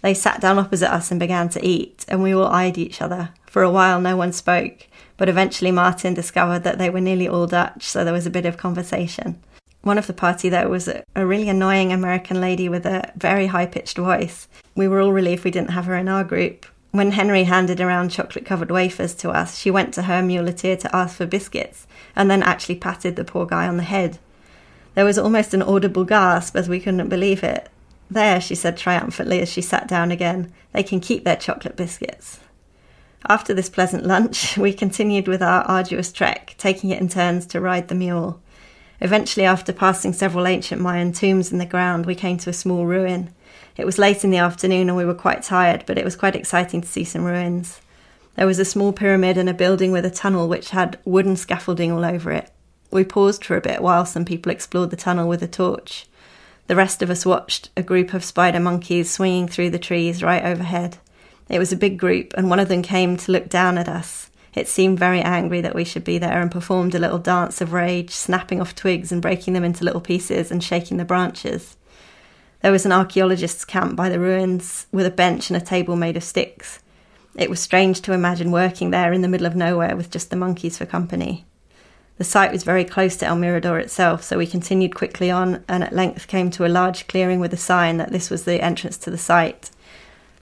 They 0.00 0.14
sat 0.14 0.40
down 0.40 0.58
opposite 0.58 0.92
us 0.92 1.10
and 1.10 1.20
began 1.20 1.48
to 1.50 1.64
eat, 1.64 2.04
and 2.08 2.22
we 2.22 2.34
all 2.34 2.46
eyed 2.46 2.78
each 2.78 3.02
other. 3.02 3.30
For 3.46 3.62
a 3.62 3.70
while, 3.70 4.00
no 4.00 4.16
one 4.16 4.32
spoke, 4.32 4.88
but 5.16 5.28
eventually 5.28 5.70
Martin 5.70 6.14
discovered 6.14 6.64
that 6.64 6.78
they 6.78 6.88
were 6.88 7.00
nearly 7.00 7.28
all 7.28 7.46
Dutch, 7.46 7.84
so 7.84 8.04
there 8.04 8.12
was 8.12 8.26
a 8.26 8.30
bit 8.30 8.46
of 8.46 8.56
conversation. 8.56 9.40
One 9.82 9.98
of 9.98 10.06
the 10.06 10.12
party 10.12 10.48
there 10.48 10.68
was 10.68 10.88
a 10.88 11.04
really 11.26 11.48
annoying 11.48 11.92
American 11.92 12.40
lady 12.40 12.68
with 12.68 12.86
a 12.86 13.12
very 13.16 13.48
high 13.48 13.66
pitched 13.66 13.98
voice. 13.98 14.48
We 14.74 14.88
were 14.88 15.00
all 15.00 15.12
relieved 15.12 15.44
we 15.44 15.50
didn't 15.50 15.70
have 15.70 15.86
her 15.86 15.96
in 15.96 16.08
our 16.08 16.24
group, 16.24 16.66
when 16.92 17.12
Henry 17.12 17.44
handed 17.44 17.80
around 17.80 18.10
chocolate 18.10 18.44
covered 18.44 18.70
wafers 18.70 19.14
to 19.16 19.30
us, 19.30 19.58
she 19.58 19.70
went 19.70 19.92
to 19.94 20.02
her 20.02 20.22
muleteer 20.22 20.78
to 20.78 20.94
ask 20.94 21.16
for 21.16 21.26
biscuits 21.26 21.86
and 22.14 22.30
then 22.30 22.42
actually 22.42 22.76
patted 22.76 23.16
the 23.16 23.24
poor 23.24 23.46
guy 23.46 23.66
on 23.66 23.78
the 23.78 23.82
head. 23.82 24.18
There 24.94 25.06
was 25.06 25.18
almost 25.18 25.54
an 25.54 25.62
audible 25.62 26.04
gasp 26.04 26.54
as 26.54 26.68
we 26.68 26.80
couldn't 26.80 27.08
believe 27.08 27.42
it. 27.42 27.70
There, 28.10 28.42
she 28.42 28.54
said 28.54 28.76
triumphantly 28.76 29.40
as 29.40 29.50
she 29.50 29.62
sat 29.62 29.88
down 29.88 30.10
again, 30.10 30.52
they 30.72 30.82
can 30.82 31.00
keep 31.00 31.24
their 31.24 31.36
chocolate 31.36 31.76
biscuits. 31.76 32.40
After 33.26 33.54
this 33.54 33.70
pleasant 33.70 34.04
lunch, 34.04 34.56
we 34.58 34.74
continued 34.74 35.28
with 35.28 35.42
our 35.42 35.62
arduous 35.62 36.12
trek, 36.12 36.54
taking 36.58 36.90
it 36.90 37.00
in 37.00 37.08
turns 37.08 37.46
to 37.46 37.60
ride 37.60 37.88
the 37.88 37.94
mule. 37.94 38.38
Eventually, 39.00 39.46
after 39.46 39.72
passing 39.72 40.12
several 40.12 40.46
ancient 40.46 40.80
Mayan 40.80 41.12
tombs 41.12 41.50
in 41.50 41.58
the 41.58 41.66
ground, 41.66 42.04
we 42.04 42.14
came 42.14 42.36
to 42.38 42.50
a 42.50 42.52
small 42.52 42.84
ruin. 42.84 43.34
It 43.76 43.86
was 43.86 43.98
late 43.98 44.24
in 44.24 44.30
the 44.30 44.38
afternoon 44.38 44.88
and 44.88 44.96
we 44.96 45.04
were 45.04 45.14
quite 45.14 45.42
tired, 45.42 45.84
but 45.86 45.98
it 45.98 46.04
was 46.04 46.16
quite 46.16 46.36
exciting 46.36 46.80
to 46.80 46.88
see 46.88 47.04
some 47.04 47.24
ruins. 47.24 47.80
There 48.36 48.46
was 48.46 48.58
a 48.58 48.64
small 48.64 48.92
pyramid 48.92 49.36
and 49.36 49.48
a 49.48 49.54
building 49.54 49.92
with 49.92 50.04
a 50.04 50.10
tunnel 50.10 50.48
which 50.48 50.70
had 50.70 50.98
wooden 51.04 51.36
scaffolding 51.36 51.92
all 51.92 52.04
over 52.04 52.30
it. 52.32 52.50
We 52.90 53.04
paused 53.04 53.44
for 53.44 53.56
a 53.56 53.62
bit 53.62 53.82
while 53.82 54.04
some 54.04 54.24
people 54.24 54.52
explored 54.52 54.90
the 54.90 54.96
tunnel 54.96 55.28
with 55.28 55.42
a 55.42 55.48
torch. 55.48 56.06
The 56.66 56.76
rest 56.76 57.02
of 57.02 57.10
us 57.10 57.26
watched 57.26 57.70
a 57.76 57.82
group 57.82 58.14
of 58.14 58.24
spider 58.24 58.60
monkeys 58.60 59.10
swinging 59.10 59.48
through 59.48 59.70
the 59.70 59.78
trees 59.78 60.22
right 60.22 60.44
overhead. 60.44 60.98
It 61.48 61.58
was 61.58 61.72
a 61.72 61.76
big 61.76 61.98
group, 61.98 62.32
and 62.36 62.48
one 62.48 62.60
of 62.60 62.68
them 62.68 62.82
came 62.82 63.16
to 63.18 63.32
look 63.32 63.48
down 63.48 63.76
at 63.78 63.88
us. 63.88 64.30
It 64.54 64.68
seemed 64.68 64.98
very 64.98 65.20
angry 65.20 65.60
that 65.62 65.74
we 65.74 65.84
should 65.84 66.04
be 66.04 66.18
there 66.18 66.40
and 66.40 66.50
performed 66.50 66.94
a 66.94 66.98
little 66.98 67.18
dance 67.18 67.60
of 67.60 67.72
rage, 67.72 68.10
snapping 68.10 68.60
off 68.60 68.74
twigs 68.74 69.10
and 69.10 69.20
breaking 69.20 69.54
them 69.54 69.64
into 69.64 69.84
little 69.84 70.00
pieces 70.00 70.50
and 70.50 70.62
shaking 70.62 70.98
the 70.98 71.04
branches. 71.04 71.76
There 72.62 72.72
was 72.72 72.86
an 72.86 72.92
archaeologist's 72.92 73.64
camp 73.64 73.96
by 73.96 74.08
the 74.08 74.20
ruins 74.20 74.86
with 74.92 75.04
a 75.04 75.10
bench 75.10 75.50
and 75.50 75.56
a 75.60 75.64
table 75.64 75.96
made 75.96 76.16
of 76.16 76.22
sticks. 76.22 76.78
It 77.36 77.50
was 77.50 77.58
strange 77.58 78.00
to 78.02 78.12
imagine 78.12 78.52
working 78.52 78.90
there 78.90 79.12
in 79.12 79.20
the 79.22 79.28
middle 79.28 79.48
of 79.48 79.56
nowhere 79.56 79.96
with 79.96 80.10
just 80.10 80.30
the 80.30 80.36
monkeys 80.36 80.78
for 80.78 80.86
company. 80.86 81.44
The 82.18 82.24
site 82.24 82.52
was 82.52 82.62
very 82.62 82.84
close 82.84 83.16
to 83.16 83.26
El 83.26 83.34
Mirador 83.34 83.80
itself, 83.80 84.22
so 84.22 84.38
we 84.38 84.46
continued 84.46 84.94
quickly 84.94 85.28
on 85.28 85.64
and 85.66 85.82
at 85.82 85.92
length 85.92 86.28
came 86.28 86.52
to 86.52 86.64
a 86.64 86.68
large 86.68 87.08
clearing 87.08 87.40
with 87.40 87.52
a 87.52 87.56
sign 87.56 87.96
that 87.96 88.12
this 88.12 88.30
was 88.30 88.44
the 88.44 88.62
entrance 88.62 88.96
to 88.98 89.10
the 89.10 89.18
site. 89.18 89.70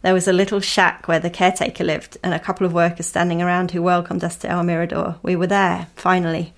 There 0.03 0.13
was 0.13 0.29
a 0.29 0.33
little 0.33 0.61
shack 0.61 1.09
where 1.09 1.21
the 1.21 1.31
caretaker 1.31 1.85
lived 1.85 2.19
and 2.23 2.35
a 2.35 2.39
couple 2.39 2.67
of 2.67 2.75
workers 2.75 3.07
standing 3.07 3.41
around 3.41 3.71
who 3.71 3.81
welcomed 3.81 4.25
us 4.25 4.37
to 4.39 4.49
El 4.49 4.63
Mirador. 4.63 5.17
We 5.23 5.37
were 5.37 5.47
there, 5.47 5.87
finally. 5.97 6.53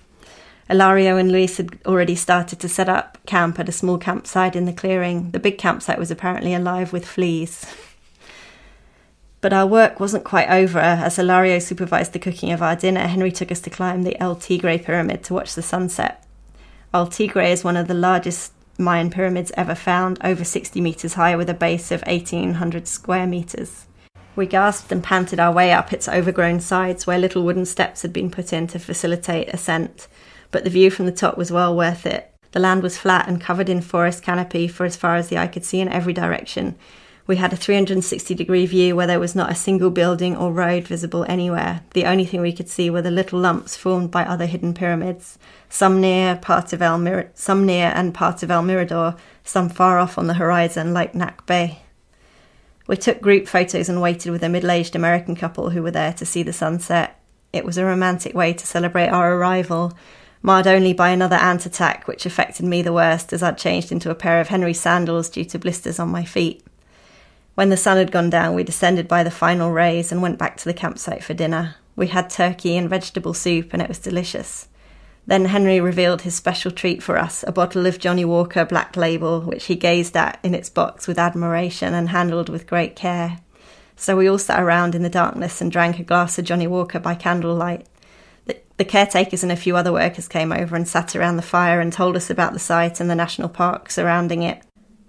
Hilario 0.73 1.17
and 1.17 1.31
Luis 1.31 1.57
had 1.57 1.77
already 1.85 2.15
started 2.15 2.59
to 2.59 2.67
set 2.67 2.89
up 2.89 3.19
camp 3.27 3.59
at 3.59 3.69
a 3.69 3.71
small 3.71 3.99
campsite 3.99 4.55
in 4.55 4.65
the 4.65 4.73
clearing. 4.73 5.29
The 5.29 5.39
big 5.39 5.59
campsite 5.59 5.99
was 5.99 6.09
apparently 6.09 6.51
alive 6.55 6.91
with 6.91 7.05
fleas. 7.05 7.63
But 9.39 9.53
our 9.53 9.67
work 9.67 9.99
wasn't 9.99 10.23
quite 10.23 10.49
over. 10.49 10.79
As 10.79 11.17
Hilario 11.17 11.59
supervised 11.59 12.13
the 12.13 12.17
cooking 12.17 12.51
of 12.51 12.63
our 12.63 12.75
dinner, 12.75 13.01
Henry 13.01 13.31
took 13.31 13.51
us 13.51 13.61
to 13.61 13.69
climb 13.69 14.01
the 14.01 14.19
El 14.19 14.35
Tigre 14.35 14.79
pyramid 14.79 15.23
to 15.25 15.35
watch 15.35 15.53
the 15.53 15.61
sunset. 15.61 16.25
El 16.91 17.05
Tigre 17.05 17.43
is 17.51 17.63
one 17.63 17.77
of 17.77 17.87
the 17.87 17.93
largest 17.93 18.51
Mayan 18.79 19.11
pyramids 19.11 19.51
ever 19.55 19.75
found, 19.75 20.17
over 20.23 20.43
60 20.43 20.81
metres 20.81 21.13
high 21.13 21.35
with 21.35 21.51
a 21.51 21.53
base 21.53 21.91
of 21.91 22.01
1800 22.07 22.87
square 22.87 23.27
metres. 23.27 23.85
We 24.35 24.47
gasped 24.47 24.91
and 24.91 25.03
panted 25.03 25.39
our 25.39 25.51
way 25.51 25.71
up 25.71 25.93
its 25.93 26.09
overgrown 26.09 26.61
sides 26.61 27.05
where 27.05 27.19
little 27.19 27.43
wooden 27.43 27.67
steps 27.67 28.01
had 28.01 28.11
been 28.11 28.31
put 28.31 28.51
in 28.51 28.65
to 28.67 28.79
facilitate 28.79 29.53
ascent 29.53 30.07
but 30.53 30.63
the 30.63 30.69
view 30.69 30.89
from 30.89 31.05
the 31.05 31.11
top 31.11 31.37
was 31.37 31.51
well 31.51 31.75
worth 31.75 32.05
it. 32.05 32.33
The 32.53 32.59
land 32.61 32.83
was 32.83 32.97
flat 32.97 33.27
and 33.27 33.41
covered 33.41 33.67
in 33.67 33.81
forest 33.81 34.23
canopy 34.23 34.69
for 34.69 34.85
as 34.85 34.95
far 34.95 35.17
as 35.17 35.27
the 35.27 35.37
eye 35.37 35.47
could 35.47 35.65
see 35.65 35.81
in 35.81 35.89
every 35.89 36.13
direction, 36.13 36.75
We 37.25 37.37
had 37.37 37.53
a 37.53 37.55
360 37.55 38.35
degree 38.35 38.65
view 38.65 38.95
where 38.97 39.07
there 39.07 39.19
was 39.19 39.33
not 39.33 39.49
a 39.49 39.55
single 39.55 39.89
building 39.89 40.35
or 40.35 40.51
road 40.51 40.85
visible 40.85 41.25
anywhere. 41.29 41.81
The 41.93 42.05
only 42.05 42.25
thing 42.25 42.41
we 42.41 42.51
could 42.51 42.67
see 42.67 42.89
were 42.89 43.01
the 43.01 43.11
little 43.11 43.39
lumps 43.39 43.77
formed 43.77 44.11
by 44.11 44.25
other 44.25 44.45
hidden 44.45 44.73
pyramids, 44.73 45.39
some 45.69 46.01
near 46.01 46.35
part 46.35 46.73
of 46.73 46.81
El 46.81 46.97
Mir- 46.97 47.31
some 47.33 47.65
near 47.65 47.93
and 47.95 48.13
part 48.13 48.43
of 48.43 48.51
El 48.51 48.61
Mirador, 48.61 49.15
some 49.43 49.69
far 49.69 49.99
off 49.99 50.17
on 50.17 50.27
the 50.27 50.33
horizon 50.33 50.93
like 50.93 51.13
Nakbe. 51.13 51.77
We 52.87 52.97
took 52.97 53.21
group 53.21 53.47
photos 53.47 53.87
and 53.87 54.01
waited 54.01 54.31
with 54.31 54.43
a 54.43 54.49
middle 54.49 54.71
aged 54.71 54.93
American 54.93 55.37
couple 55.37 55.69
who 55.69 55.81
were 55.81 55.91
there 55.91 56.13
to 56.13 56.25
see 56.25 56.43
the 56.43 56.51
sunset. 56.51 57.17
It 57.53 57.63
was 57.63 57.77
a 57.77 57.85
romantic 57.85 58.35
way 58.35 58.51
to 58.51 58.67
celebrate 58.67 59.07
our 59.07 59.35
arrival, 59.35 59.93
marred 60.43 60.67
only 60.67 60.93
by 60.93 61.09
another 61.09 61.37
ant 61.37 61.65
attack, 61.65 62.07
which 62.07 62.25
affected 62.25 62.65
me 62.65 62.81
the 62.81 62.93
worst 62.93 63.33
as 63.33 63.41
I'd 63.41 63.57
changed 63.57 63.91
into 63.91 64.11
a 64.11 64.15
pair 64.15 64.39
of 64.39 64.49
Henry 64.49 64.73
sandals 64.73 65.29
due 65.29 65.45
to 65.45 65.57
blisters 65.57 65.97
on 65.97 66.09
my 66.09 66.25
feet. 66.25 66.63
When 67.55 67.69
the 67.69 67.77
sun 67.77 67.97
had 67.97 68.11
gone 68.11 68.29
down, 68.29 68.53
we 68.53 68.63
descended 68.63 69.07
by 69.07 69.23
the 69.23 69.31
final 69.31 69.71
rays 69.71 70.11
and 70.11 70.21
went 70.21 70.37
back 70.37 70.57
to 70.57 70.65
the 70.65 70.73
campsite 70.73 71.23
for 71.23 71.33
dinner. 71.33 71.75
We 71.95 72.07
had 72.07 72.29
turkey 72.29 72.75
and 72.75 72.89
vegetable 72.89 73.33
soup, 73.33 73.69
and 73.71 73.81
it 73.81 73.87
was 73.87 73.99
delicious. 73.99 74.67
Then 75.25 75.45
Henry 75.45 75.79
revealed 75.79 76.23
his 76.23 76.35
special 76.35 76.71
treat 76.71 77.01
for 77.01 77.17
us 77.17 77.45
a 77.47 77.51
bottle 77.51 77.85
of 77.85 77.99
Johnnie 77.99 78.25
Walker 78.25 78.65
Black 78.65 78.97
Label, 78.97 79.39
which 79.41 79.65
he 79.65 79.75
gazed 79.75 80.17
at 80.17 80.39
in 80.43 80.53
its 80.53 80.69
box 80.69 81.07
with 81.07 81.17
admiration 81.17 81.93
and 81.93 82.09
handled 82.09 82.49
with 82.49 82.67
great 82.67 82.95
care. 82.95 83.39
So 83.95 84.17
we 84.17 84.27
all 84.27 84.39
sat 84.39 84.61
around 84.61 84.95
in 84.95 85.03
the 85.03 85.09
darkness 85.09 85.61
and 85.61 85.71
drank 85.71 85.99
a 85.99 86.03
glass 86.03 86.37
of 86.37 86.45
Johnnie 86.45 86.67
Walker 86.67 86.99
by 86.99 87.15
candlelight. 87.15 87.87
The, 88.83 88.89
caretakers 88.89 89.43
and 89.43 89.51
a 89.51 89.55
few 89.55 89.77
other 89.77 89.93
workers 89.93 90.27
came 90.27 90.51
over 90.51 90.75
and 90.75 90.85
sat 90.85 91.15
around 91.15 91.37
the 91.37 91.41
fire 91.41 91.79
and 91.79 91.93
told 91.93 92.17
us 92.17 92.29
about 92.29 92.51
the 92.51 92.59
site 92.59 92.99
and 92.99 93.09
the 93.09 93.15
national 93.15 93.47
park 93.47 93.89
surrounding 93.89 94.43
it. 94.43 94.61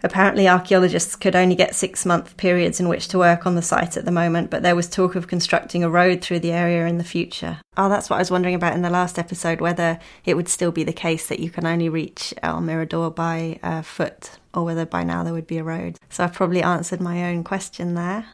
Apparently, 0.05 0.47
archaeologists 0.47 1.17
could 1.17 1.35
only 1.35 1.57
get 1.57 1.75
six 1.75 2.07
month 2.07 2.37
periods 2.37 2.79
in 2.79 2.89
which 2.89 3.09
to 3.09 3.19
work 3.19 3.47
on 3.47 3.57
the 3.57 3.63
site 3.63 3.97
at 3.97 4.05
the 4.05 4.13
moment, 4.13 4.49
but 4.49 4.63
there 4.63 4.77
was 4.77 4.89
talk 4.89 5.17
of 5.17 5.27
constructing 5.27 5.83
a 5.83 5.91
road 5.91 6.23
through 6.23 6.39
the 6.39 6.53
area 6.53 6.87
in 6.87 6.99
the 6.99 7.03
future. 7.05 7.59
Oh, 7.77 7.89
that's 7.89 8.09
what 8.09 8.17
I 8.17 8.21
was 8.21 8.31
wondering 8.31 8.55
about 8.55 8.75
in 8.75 8.83
the 8.83 8.91
last 8.91 9.19
episode 9.19 9.61
whether 9.61 9.99
it 10.25 10.37
would 10.37 10.49
still 10.49 10.71
be 10.71 10.85
the 10.85 10.93
case 10.93 11.27
that 11.27 11.41
you 11.41 11.51
can 11.51 11.67
only 11.67 11.89
reach 11.89 12.33
El 12.45 12.61
Mirador 12.61 13.11
by 13.11 13.59
uh, 13.61 13.83
foot, 13.83 14.39
or 14.55 14.65
whether 14.65 14.87
by 14.87 15.03
now 15.03 15.25
there 15.25 15.33
would 15.33 15.49
be 15.49 15.59
a 15.59 15.65
road. 15.65 15.99
So 16.11 16.23
I've 16.23 16.33
probably 16.33 16.63
answered 16.63 17.01
my 17.01 17.25
own 17.25 17.43
question 17.43 17.95
there. 17.95 18.27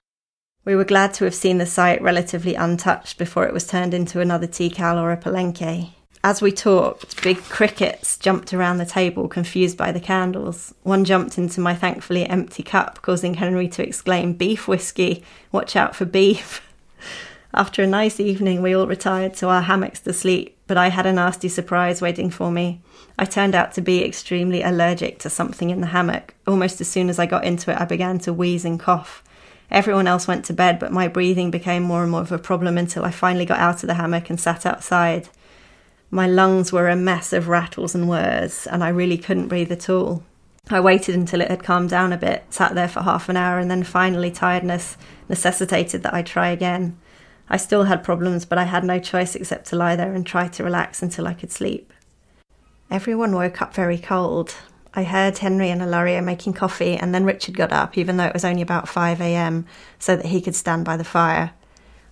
We 0.62 0.76
were 0.76 0.84
glad 0.84 1.14
to 1.14 1.24
have 1.24 1.34
seen 1.34 1.56
the 1.56 1.64
site 1.64 2.02
relatively 2.02 2.54
untouched 2.54 3.16
before 3.16 3.46
it 3.46 3.54
was 3.54 3.66
turned 3.66 3.94
into 3.94 4.20
another 4.20 4.46
Tikal 4.46 5.00
or 5.00 5.10
a 5.10 5.16
palenque. 5.16 5.94
As 6.22 6.42
we 6.42 6.52
talked, 6.52 7.22
big 7.22 7.38
crickets 7.44 8.18
jumped 8.18 8.52
around 8.52 8.76
the 8.76 8.84
table, 8.84 9.26
confused 9.26 9.78
by 9.78 9.90
the 9.90 10.00
candles. 10.00 10.74
One 10.82 11.06
jumped 11.06 11.38
into 11.38 11.62
my 11.62 11.74
thankfully 11.74 12.26
empty 12.26 12.62
cup, 12.62 13.00
causing 13.00 13.34
Henry 13.34 13.68
to 13.68 13.82
exclaim, 13.82 14.34
Beef 14.34 14.68
whiskey, 14.68 15.24
watch 15.50 15.76
out 15.76 15.96
for 15.96 16.04
beef. 16.04 16.60
After 17.54 17.82
a 17.82 17.86
nice 17.86 18.20
evening, 18.20 18.60
we 18.60 18.74
all 18.76 18.86
retired 18.86 19.32
to 19.36 19.48
our 19.48 19.62
hammocks 19.62 20.00
to 20.00 20.12
sleep, 20.12 20.58
but 20.66 20.76
I 20.76 20.90
had 20.90 21.06
a 21.06 21.12
nasty 21.12 21.48
surprise 21.48 22.02
waiting 22.02 22.28
for 22.28 22.52
me. 22.52 22.82
I 23.18 23.24
turned 23.24 23.54
out 23.54 23.72
to 23.72 23.80
be 23.80 24.04
extremely 24.04 24.62
allergic 24.62 25.20
to 25.20 25.30
something 25.30 25.70
in 25.70 25.80
the 25.80 25.88
hammock. 25.88 26.34
Almost 26.46 26.82
as 26.82 26.88
soon 26.88 27.08
as 27.08 27.18
I 27.18 27.24
got 27.24 27.44
into 27.44 27.70
it, 27.70 27.80
I 27.80 27.86
began 27.86 28.18
to 28.20 28.34
wheeze 28.34 28.66
and 28.66 28.78
cough. 28.78 29.24
Everyone 29.70 30.08
else 30.08 30.26
went 30.26 30.44
to 30.46 30.52
bed, 30.52 30.78
but 30.78 30.92
my 30.92 31.06
breathing 31.06 31.50
became 31.50 31.82
more 31.82 32.02
and 32.02 32.10
more 32.10 32.22
of 32.22 32.32
a 32.32 32.38
problem 32.38 32.76
until 32.76 33.04
I 33.04 33.10
finally 33.10 33.44
got 33.44 33.60
out 33.60 33.82
of 33.82 33.86
the 33.86 33.94
hammock 33.94 34.28
and 34.28 34.40
sat 34.40 34.66
outside. 34.66 35.28
My 36.10 36.26
lungs 36.26 36.72
were 36.72 36.88
a 36.88 36.96
mess 36.96 37.32
of 37.32 37.46
rattles 37.46 37.94
and 37.94 38.08
whirs, 38.08 38.66
and 38.66 38.82
I 38.82 38.88
really 38.88 39.16
couldn't 39.16 39.48
breathe 39.48 39.70
at 39.70 39.88
all. 39.88 40.24
I 40.68 40.80
waited 40.80 41.14
until 41.14 41.40
it 41.40 41.50
had 41.50 41.62
calmed 41.62 41.90
down 41.90 42.12
a 42.12 42.16
bit, 42.16 42.44
sat 42.50 42.74
there 42.74 42.88
for 42.88 43.02
half 43.02 43.28
an 43.28 43.36
hour, 43.36 43.58
and 43.58 43.70
then 43.70 43.84
finally 43.84 44.30
tiredness 44.30 44.96
necessitated 45.28 46.02
that 46.02 46.14
I 46.14 46.22
try 46.22 46.48
again. 46.48 46.98
I 47.48 47.56
still 47.56 47.84
had 47.84 48.04
problems, 48.04 48.44
but 48.44 48.58
I 48.58 48.64
had 48.64 48.84
no 48.84 48.98
choice 48.98 49.34
except 49.34 49.66
to 49.66 49.76
lie 49.76 49.96
there 49.96 50.14
and 50.14 50.26
try 50.26 50.48
to 50.48 50.64
relax 50.64 51.02
until 51.02 51.26
I 51.26 51.34
could 51.34 51.52
sleep. 51.52 51.92
Everyone 52.90 53.32
woke 53.32 53.62
up 53.62 53.74
very 53.74 53.98
cold. 53.98 54.54
I 54.92 55.04
heard 55.04 55.38
Henry 55.38 55.70
and 55.70 55.80
Ilaria 55.80 56.20
making 56.20 56.54
coffee, 56.54 56.96
and 56.96 57.14
then 57.14 57.24
Richard 57.24 57.56
got 57.56 57.72
up, 57.72 57.96
even 57.96 58.16
though 58.16 58.24
it 58.24 58.34
was 58.34 58.44
only 58.44 58.60
about 58.60 58.88
5 58.88 59.20
a.m., 59.20 59.66
so 60.00 60.16
that 60.16 60.26
he 60.26 60.40
could 60.40 60.56
stand 60.56 60.84
by 60.84 60.96
the 60.96 61.04
fire. 61.04 61.52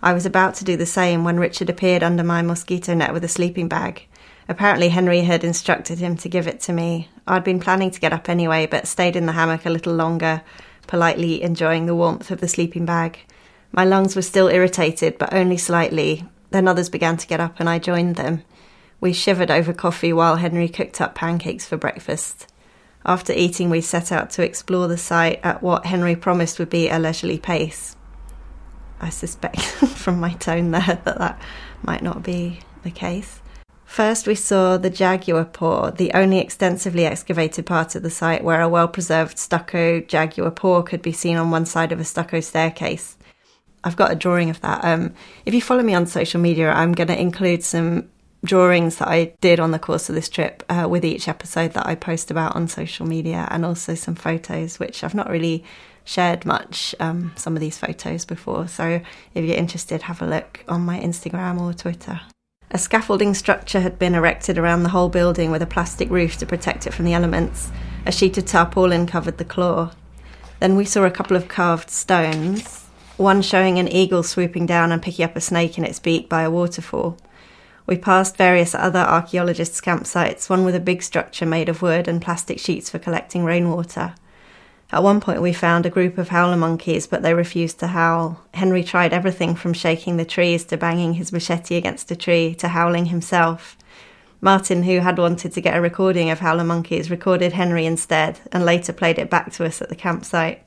I 0.01 0.13
was 0.13 0.25
about 0.25 0.55
to 0.57 0.65
do 0.65 0.77
the 0.77 0.87
same 0.87 1.25
when 1.25 1.41
Richard 1.41 1.69
appeared 1.69 2.05
under 2.05 2.23
my 2.23 2.41
mosquito 2.41 2.95
net 2.95 3.13
with 3.13 3.25
a 3.25 3.29
sleeping 3.29 3.67
bag. 3.67 4.07
Apparently, 4.49 4.91
Henry 4.91 5.23
had 5.23 5.43
instructed 5.43 5.99
him 5.99 6.17
to 6.19 6.29
give 6.29 6.47
it 6.47 6.61
to 6.63 6.73
me. 6.73 7.09
I'd 7.27 7.43
been 7.43 7.59
planning 7.59 7.91
to 7.91 8.01
get 8.01 8.13
up 8.13 8.29
anyway, 8.29 8.67
but 8.67 8.87
stayed 8.87 9.17
in 9.17 9.27
the 9.27 9.33
hammock 9.33 9.67
a 9.67 9.71
little 9.71 9.95
longer, 9.95 10.43
politely 10.87 11.43
enjoying 11.43 11.87
the 11.87 11.97
warmth 11.97 12.31
of 12.31 12.41
the 12.41 12.47
sleeping 12.47 12.87
bag. 12.87 13.19
My 13.73 13.85
lungs 13.85 14.15
were 14.15 14.23
still 14.23 14.47
irritated, 14.47 15.19
but 15.19 15.35
only 15.35 15.57
slightly. 15.57 16.25
Then 16.51 16.69
others 16.69 16.89
began 16.89 17.17
to 17.17 17.27
get 17.27 17.41
up, 17.41 17.59
and 17.59 17.69
I 17.69 17.81
joined 17.81 18.15
them. 18.15 18.45
We 19.01 19.13
shivered 19.13 19.51
over 19.51 19.73
coffee 19.73 20.13
while 20.13 20.37
Henry 20.37 20.69
cooked 20.69 21.01
up 21.01 21.17
pancakes 21.17 21.67
for 21.67 21.77
breakfast. 21.77 22.47
After 23.05 23.33
eating, 23.33 23.71
we 23.71 23.81
set 23.81 24.13
out 24.13 24.31
to 24.31 24.45
explore 24.45 24.89
the 24.89 24.99
site 24.99 25.41
at 25.43 25.63
what 25.63 25.87
Henry 25.87 26.17
promised 26.17 26.59
would 26.59 26.71
be 26.71 26.89
a 26.89 26.99
leisurely 26.99 27.39
pace. 27.39 27.97
I 29.01 29.11
suspect 29.11 29.61
from 29.97 30.21
my 30.21 30.35
tone 30.35 30.73
there 30.73 31.01
that 31.05 31.19
that 31.19 31.41
might 31.83 32.03
not 32.03 32.23
be 32.23 32.61
the 32.83 32.91
case. 32.91 33.41
First, 33.85 34.27
we 34.27 34.35
saw 34.35 34.77
the 34.77 34.91
Jaguar 34.91 35.47
Paw, 35.47 35.91
the 35.91 36.13
only 36.13 36.39
extensively 36.39 37.07
excavated 37.07 37.65
part 37.65 37.95
of 37.95 38.03
the 38.03 38.11
site 38.11 38.45
where 38.45 38.61
a 38.61 38.69
well 38.69 38.87
preserved 38.87 39.39
stucco 39.39 40.01
jaguar 40.01 40.51
paw 40.51 40.83
could 40.83 41.01
be 41.01 41.11
seen 41.11 41.37
on 41.37 41.51
one 41.51 41.65
side 41.65 41.91
of 41.91 41.99
a 41.99 42.05
stucco 42.05 42.41
staircase. 42.41 43.17
I've 43.83 43.97
got 43.97 44.13
a 44.13 44.17
drawing 44.17 44.51
of 44.51 44.61
that. 44.61 44.85
Um, 44.85 45.15
if 45.47 45.55
you 45.55 45.63
follow 45.63 45.83
me 45.83 45.95
on 45.95 46.07
social 46.07 46.41
media, 46.41 46.71
I'm 46.71 46.93
going 46.93 47.09
to 47.09 47.19
include 47.19 47.65
some 47.65 48.11
drawings 48.45 48.97
that 48.97 49.09
I 49.09 49.35
did 49.41 49.61
on 49.61 49.73
the 49.73 49.79
course 49.79 50.09
of 50.09 50.15
this 50.15 50.29
trip 50.29 50.63
uh, 50.69 50.87
with 50.89 51.05
each 51.05 51.29
episode 51.29 51.73
that 51.73 51.87
I 51.87 51.95
post 51.95 52.31
about 52.31 52.55
on 52.55 52.69
social 52.69 53.07
media, 53.07 53.49
and 53.51 53.65
also 53.65 53.95
some 53.95 54.15
photos, 54.15 54.79
which 54.79 55.03
I've 55.03 55.15
not 55.15 55.31
really 55.31 55.65
shared 56.05 56.47
much 56.47 56.95
um, 57.01 57.33
some 57.37 57.55
of 57.55 57.61
these 57.61 57.77
photos 57.77 58.25
before. 58.25 58.67
So 58.69 59.01
if 59.35 59.45
you're 59.45 59.57
interested, 59.57 60.03
have 60.03 60.23
a 60.23 60.27
look 60.27 60.65
on 60.69 60.81
my 60.83 60.99
Instagram 60.99 61.61
or 61.61 61.75
Twitter. 61.75 62.21
A 62.71 62.79
scaffolding 62.79 63.35
structure 63.35 63.81
had 63.81 63.99
been 63.99 64.15
erected 64.15 64.59
around 64.59 64.83
the 64.83 64.91
whole 64.91 65.09
building 65.09 65.51
with 65.51 65.63
a 65.63 65.67
plastic 65.67 66.11
roof 66.11 66.37
to 66.37 66.47
protect 66.47 66.87
it 66.87 66.93
from 66.93 67.07
the 67.07 67.15
elements. 67.15 67.71
A 68.05 68.13
sheet 68.13 68.39
of 68.39 68.45
tarpaulin 68.45 69.07
covered 69.07 69.39
the 69.39 69.45
claw. 69.45 69.93
Then 70.61 70.77
we 70.77 70.85
saw 70.85 71.05
a 71.05 71.11
couple 71.11 71.37
of 71.37 71.49
carved 71.49 71.91
stones, 71.91 72.85
one 73.17 73.43
showing 73.43 73.79
an 73.79 73.89
eagle 73.89 74.23
swooping 74.23 74.67
down 74.67 74.93
and 74.93 75.03
picking 75.03 75.25
up 75.25 75.37
a 75.37 75.41
snake 75.41 75.79
in 75.79 75.85
its 75.85 75.99
beak 75.99 76.29
by 76.29 76.43
a 76.43 76.51
waterfall. 76.51 77.17
We 77.89 77.97
passed 77.97 78.37
various 78.37 78.75
other 78.75 78.99
archaeologists' 78.99 79.81
campsites, 79.81 80.51
one 80.51 80.67
with 80.67 80.75
a 80.75 80.81
big 80.81 81.03
structure 81.03 81.47
made 81.47 81.71
of 81.71 81.81
wood 81.81 82.07
and 82.07 82.21
plastic 82.21 82.59
sheets 82.59 82.91
for 82.91 82.99
collecting 82.99 83.45
rainwater. 83.45 84.15
At 84.93 85.03
one 85.03 85.23
point, 85.23 85.41
we 85.41 85.55
found 85.55 85.87
a 85.87 85.91
group 85.91 86.19
of 86.19 86.29
howler 86.29 86.59
monkeys, 86.59 87.07
but 87.07 87.23
they 87.23 87.33
refused 87.33 87.79
to 87.79 87.87
howl. 87.87 88.45
Henry 88.53 88.85
tried 88.85 89.15
everything 89.15 89.55
from 89.55 89.73
shaking 89.73 90.19
the 90.19 90.27
trees 90.27 90.67
to 90.67 90.77
banging 90.77 91.15
his 91.15 91.33
machete 91.33 91.77
against 91.77 92.11
a 92.11 92.17
tree 92.17 92.55
to 92.57 92.69
howling 92.69 93.07
himself. 93.07 93.79
Martin, 94.43 94.83
who 94.83 94.99
had 94.99 95.17
wanted 95.17 95.53
to 95.53 95.61
get 95.63 95.75
a 95.75 95.81
recording 95.81 96.29
of 96.29 96.41
howler 96.41 96.65
monkeys, 96.65 97.11
recorded 97.11 97.55
Henry 97.55 97.87
instead 97.87 98.39
and 98.53 98.67
later 98.67 98.93
played 98.93 99.19
it 99.19 99.31
back 99.31 99.51
to 99.53 99.65
us 99.65 99.81
at 99.81 99.89
the 99.89 99.97
campsite. 99.97 100.63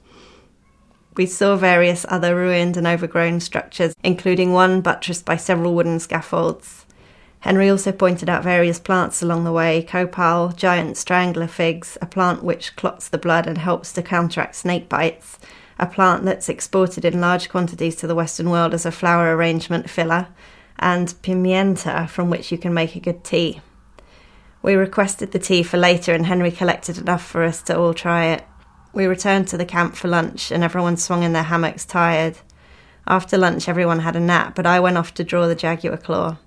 We 1.15 1.27
saw 1.27 1.55
various 1.55 2.03
other 2.09 2.35
ruined 2.35 2.77
and 2.77 2.87
overgrown 2.87 3.41
structures, 3.41 3.93
including 4.03 4.53
one 4.53 4.81
buttressed 4.81 5.23
by 5.23 5.37
several 5.37 5.75
wooden 5.75 5.99
scaffolds. 5.99 6.87
Henry 7.41 7.69
also 7.69 7.91
pointed 7.91 8.29
out 8.29 8.43
various 8.43 8.79
plants 8.79 9.23
along 9.23 9.43
the 9.43 9.51
way 9.51 9.81
copal, 9.81 10.49
giant 10.49 10.95
strangler 10.95 11.47
figs, 11.47 11.97
a 11.99 12.05
plant 12.05 12.43
which 12.43 12.75
clots 12.75 13.09
the 13.09 13.17
blood 13.17 13.47
and 13.47 13.57
helps 13.57 13.91
to 13.93 14.03
counteract 14.03 14.55
snake 14.55 14.87
bites, 14.87 15.39
a 15.79 15.87
plant 15.87 16.23
that's 16.23 16.49
exported 16.49 17.03
in 17.03 17.19
large 17.19 17.49
quantities 17.49 17.95
to 17.95 18.05
the 18.05 18.13
Western 18.13 18.51
world 18.51 18.75
as 18.75 18.85
a 18.85 18.91
flower 18.91 19.35
arrangement 19.35 19.89
filler, 19.89 20.27
and 20.77 21.07
pimienta, 21.23 22.07
from 22.07 22.29
which 22.29 22.51
you 22.51 22.59
can 22.59 22.75
make 22.75 22.95
a 22.95 22.99
good 22.99 23.23
tea. 23.23 23.59
We 24.61 24.75
requested 24.75 25.31
the 25.31 25.39
tea 25.39 25.63
for 25.63 25.77
later, 25.77 26.13
and 26.13 26.27
Henry 26.27 26.51
collected 26.51 26.99
enough 26.99 27.25
for 27.25 27.43
us 27.43 27.63
to 27.63 27.77
all 27.77 27.95
try 27.95 28.25
it. 28.25 28.45
We 28.93 29.07
returned 29.07 29.47
to 29.47 29.57
the 29.57 29.65
camp 29.65 29.95
for 29.95 30.07
lunch, 30.07 30.51
and 30.51 30.63
everyone 30.63 30.97
swung 30.97 31.23
in 31.23 31.33
their 31.33 31.43
hammocks 31.43 31.85
tired. 31.85 32.37
After 33.07 33.35
lunch, 33.35 33.67
everyone 33.67 33.99
had 33.99 34.15
a 34.15 34.19
nap, 34.19 34.53
but 34.53 34.67
I 34.67 34.79
went 34.79 34.97
off 34.97 35.15
to 35.15 35.23
draw 35.23 35.47
the 35.47 35.55
jaguar 35.55 35.97
claw. 35.97 36.37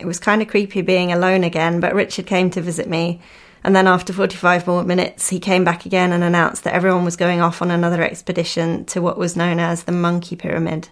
It 0.00 0.06
was 0.06 0.18
kind 0.18 0.40
of 0.40 0.48
creepy 0.48 0.80
being 0.80 1.12
alone 1.12 1.44
again, 1.44 1.78
but 1.78 1.94
Richard 1.94 2.26
came 2.26 2.50
to 2.50 2.62
visit 2.62 2.88
me. 2.88 3.20
And 3.62 3.76
then 3.76 3.86
after 3.86 4.12
45 4.14 4.66
more 4.66 4.82
minutes, 4.82 5.28
he 5.28 5.38
came 5.38 5.64
back 5.64 5.84
again 5.84 6.12
and 6.12 6.24
announced 6.24 6.64
that 6.64 6.74
everyone 6.74 7.04
was 7.04 7.16
going 7.16 7.42
off 7.42 7.60
on 7.60 7.70
another 7.70 8.02
expedition 8.02 8.86
to 8.86 9.02
what 9.02 9.18
was 9.18 9.36
known 9.36 9.60
as 9.60 9.82
the 9.82 9.92
Monkey 9.92 10.36
Pyramid. 10.36 10.88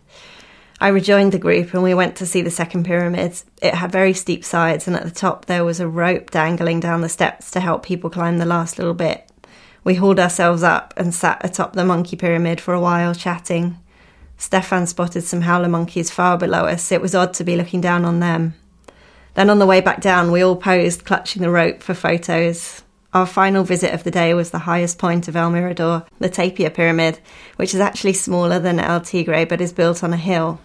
I 0.81 0.89
rejoined 0.89 1.33
the 1.33 1.39
group 1.39 1.73
and 1.73 1.83
we 1.83 1.95
went 1.95 2.17
to 2.17 2.27
see 2.27 2.43
the 2.43 2.51
second 2.51 2.85
pyramid. 2.85 3.41
It 3.63 3.75
had 3.75 3.91
very 3.91 4.13
steep 4.13 4.45
sides, 4.45 4.87
and 4.87 4.95
at 4.95 5.05
the 5.05 5.11
top 5.11 5.47
there 5.47 5.65
was 5.65 5.81
a 5.81 5.89
rope 5.89 6.31
dangling 6.31 6.81
down 6.81 7.01
the 7.01 7.09
steps 7.09 7.51
to 7.53 7.61
help 7.61 7.83
people 7.83 8.11
climb 8.11 8.39
the 8.39 8.45
last 8.45 8.79
little 8.79 8.95
bit. 8.95 9.29
We 9.83 9.95
hauled 9.95 10.21
ourselves 10.21 10.63
up 10.63 10.93
and 10.97 11.15
sat 11.15 11.43
atop 11.43 11.73
the 11.73 11.85
monkey 11.85 12.17
pyramid 12.17 12.61
for 12.61 12.75
a 12.75 12.81
while, 12.81 13.15
chatting. 13.15 13.79
Stefan 14.37 14.87
spotted 14.87 15.23
some 15.23 15.41
howler 15.41 15.69
monkeys 15.69 16.11
far 16.11 16.37
below 16.37 16.67
us. 16.67 16.93
It 16.93 17.01
was 17.01 17.15
odd 17.15 17.35
to 17.35 17.45
be 17.45 17.57
looking 17.57 17.81
down 17.81 18.05
on 18.05 18.21
them. 18.21 18.55
Then 19.39 19.51
on 19.51 19.61
the 19.61 19.67
way 19.67 19.81
back 19.81 20.01
down, 20.01 20.33
we 20.33 20.43
all 20.43 20.57
posed, 20.57 21.05
clutching 21.05 21.43
the 21.43 21.49
rope 21.49 21.81
for 21.81 21.95
photos. 21.95 22.83
Our 23.15 23.25
final 23.25 23.63
visit 23.63 23.95
of 23.95 24.03
the 24.03 24.11
day 24.11 24.35
was 24.35 24.51
the 24.51 24.59
highest 24.59 24.99
point 24.99 25.29
of 25.29 25.37
El 25.37 25.53
Mirador, 25.53 26.05
the 26.19 26.29
Tapia 26.29 26.71
Pyramid, 26.71 27.21
which 27.55 27.73
is 27.73 27.79
actually 27.79 28.15
smaller 28.15 28.59
than 28.59 28.81
El 28.81 29.01
Tigre 29.01 29.45
but 29.45 29.61
is 29.61 29.73
built 29.73 30.03
on 30.03 30.13
a 30.13 30.17
hill. 30.17 30.59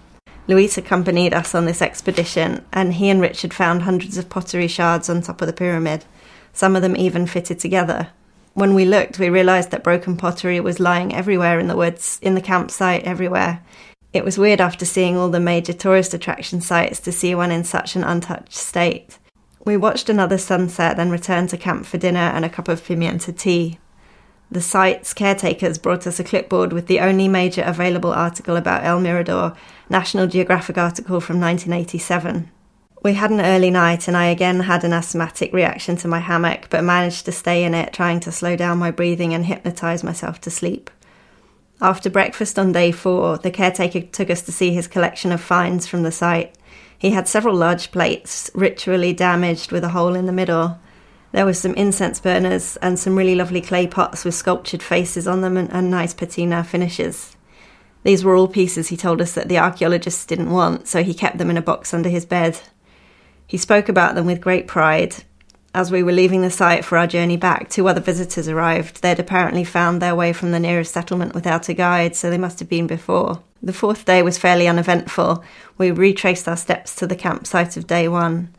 Luis 0.48 0.76
accompanied 0.76 1.36
us 1.36 1.54
on 1.54 1.66
this 1.66 1.84
expedition, 1.84 2.66
and 2.74 2.96
he 2.96 3.12
and 3.12 3.22
Richard 3.22 3.54
found 3.54 3.84
hundreds 3.84 4.18
of 4.18 4.30
pottery 4.30 4.68
shards 4.68 5.08
on 5.08 5.22
top 5.22 5.42
of 5.42 5.46
the 5.46 5.54
pyramid, 5.54 6.04
some 6.52 6.76
of 6.76 6.82
them 6.82 6.98
even 6.98 7.28
fitted 7.28 7.60
together. 7.60 8.08
When 8.56 8.74
we 8.74 8.86
looked, 8.86 9.20
we 9.20 9.30
realised 9.30 9.70
that 9.70 9.84
broken 9.84 10.18
pottery 10.18 10.60
was 10.60 10.80
lying 10.80 11.14
everywhere 11.14 11.60
in 11.60 11.68
the 11.68 11.78
woods, 11.78 12.18
in 12.24 12.34
the 12.34 12.42
campsite, 12.42 13.04
everywhere. 13.04 13.62
It 14.14 14.24
was 14.24 14.38
weird 14.38 14.62
after 14.62 14.86
seeing 14.86 15.18
all 15.18 15.30
the 15.30 15.40
major 15.40 15.74
tourist 15.74 16.14
attraction 16.14 16.62
sites 16.62 17.00
to 17.02 17.12
see 17.12 17.34
one 17.34 17.52
in 17.52 17.64
such 17.64 17.96
an 17.96 18.04
untouched 18.04 18.54
state. 18.54 19.18
We 19.66 19.76
watched 19.76 20.08
another 20.08 20.38
sunset, 20.38 20.98
then 20.98 21.10
returned 21.10 21.50
to 21.50 21.58
camp 21.58 21.88
for 21.88 21.98
dinner 21.98 22.20
and 22.20 22.46
a 22.46 22.50
cup 22.50 22.68
of 22.68 22.84
pimienta 22.84 23.36
tea. 23.36 23.80
The 24.52 24.62
site's 24.62 25.16
caretakers 25.16 25.80
brought 25.80 26.06
us 26.06 26.20
a 26.20 26.24
clipboard 26.24 26.74
with 26.74 26.86
the 26.86 27.00
only 27.00 27.28
major 27.28 27.64
available 27.64 28.14
article 28.14 28.56
about 28.56 28.84
El 28.84 29.00
Mirador, 29.00 29.56
National 29.90 30.28
Geographic 30.28 30.78
article 30.78 31.20
from 31.20 31.40
1987. 31.40 32.52
We 33.02 33.16
had 33.16 33.32
an 33.32 33.42
early 33.42 33.72
night, 33.72 34.08
and 34.08 34.16
I 34.16 34.26
again 34.28 34.62
had 34.62 34.84
an 34.84 34.94
asthmatic 34.94 35.52
reaction 35.54 35.96
to 35.98 36.08
my 36.08 36.20
hammock, 36.20 36.68
but 36.70 36.84
managed 36.84 37.26
to 37.26 37.32
stay 37.32 37.64
in 37.64 37.74
it, 37.74 37.94
trying 37.94 38.20
to 38.22 38.32
slow 38.32 38.56
down 38.56 38.78
my 38.78 38.92
breathing 38.92 39.34
and 39.34 39.46
hypnotise 39.46 40.04
myself 40.04 40.40
to 40.42 40.52
sleep. 40.52 40.92
After 41.84 42.10
breakfast 42.10 42.58
on 42.58 42.72
day 42.72 42.94
four, 42.94 43.38
the 43.38 43.52
caretaker 43.52 44.00
took 44.00 44.30
us 44.30 44.42
to 44.44 44.54
see 44.54 44.72
his 44.72 44.88
collection 44.88 45.34
of 45.34 45.42
finds 45.42 45.86
from 45.86 46.04
the 46.04 46.14
site. 46.14 46.56
He 46.98 47.10
had 47.10 47.28
several 47.28 47.58
large 47.58 47.92
plates, 47.92 48.50
ritually 48.56 49.12
damaged 49.12 49.74
with 49.74 49.84
a 49.84 49.90
hole 49.90 50.16
in 50.16 50.26
the 50.26 50.32
middle. 50.32 50.80
There 51.34 51.46
were 51.46 51.54
some 51.54 51.74
incense 51.74 52.22
burners 52.22 52.78
and 52.78 52.98
some 52.98 53.18
really 53.18 53.36
lovely 53.36 53.60
clay 53.60 53.86
pots 53.86 54.24
with 54.24 54.34
sculptured 54.34 54.82
faces 54.82 55.28
on 55.28 55.42
them 55.42 55.58
and, 55.58 55.70
and 55.74 55.92
nice 55.92 56.14
patina 56.14 56.64
finishes. 56.64 57.36
These 58.04 58.24
were 58.24 58.34
all 58.34 58.48
pieces 58.48 58.88
he 58.88 58.96
told 58.96 59.20
us 59.20 59.34
that 59.34 59.50
the 59.50 59.58
archaeologists 59.58 60.26
didn't 60.26 60.52
want, 60.52 60.88
so 60.88 61.04
he 61.04 61.14
kept 61.14 61.38
them 61.38 61.50
in 61.50 61.58
a 61.58 61.62
box 61.62 61.94
under 61.94 62.08
his 62.08 62.26
bed. 62.26 62.62
He 63.46 63.58
spoke 63.58 63.90
about 63.90 64.16
them 64.16 64.26
with 64.26 64.40
great 64.40 64.70
pride. 64.70 65.26
As 65.76 65.92
we 65.92 66.04
were 66.04 66.12
leaving 66.12 66.44
the 66.44 66.52
site 66.52 66.86
for 66.86 67.00
our 67.00 67.08
journey 67.08 67.36
back, 67.36 67.68
two 67.68 67.88
other 67.88 68.00
visitors 68.00 68.48
arrived. 68.48 69.02
They'd 69.02 69.20
apparently 69.20 69.64
found 69.64 70.02
their 70.02 70.14
way 70.14 70.32
from 70.32 70.52
the 70.52 70.60
nearest 70.60 70.94
settlement 70.94 71.34
without 71.34 71.68
a 71.68 71.74
guide, 71.74 72.16
so 72.16 72.30
they 72.30 72.38
must 72.38 72.60
have 72.60 72.70
been 72.70 72.86
before. 72.86 73.42
The 73.64 73.74
fourth 73.74 74.06
day 74.06 74.22
was 74.22 74.38
fairly 74.38 74.68
uneventful. 74.68 75.44
We 75.80 75.90
retraced 75.90 76.48
our 76.48 76.58
steps 76.58 76.96
to 76.98 77.08
the 77.08 77.16
campsite 77.16 77.76
of 77.76 77.88
day 77.88 78.08
one. 78.08 78.54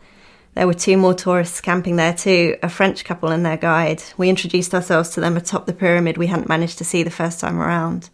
There 0.55 0.67
were 0.67 0.75
two 0.75 0.97
more 0.97 1.15
tourists 1.15 1.61
camping 1.61 1.97
there 1.97 2.15
too, 2.15 2.57
a 2.65 2.69
French 2.69 3.05
couple 3.05 3.29
and 3.29 3.47
their 3.47 3.57
guide. 3.57 4.03
We 4.17 4.29
introduced 4.29 4.75
ourselves 4.75 5.11
to 5.11 5.21
them 5.21 5.37
atop 5.37 5.67
the 5.67 5.73
pyramid 5.73 6.17
we 6.17 6.27
hadn't 6.27 6.49
managed 6.49 6.79
to 6.79 6.85
see 6.85 7.05
the 7.05 7.11
first 7.11 7.39
time 7.39 7.61
around. 7.61 8.11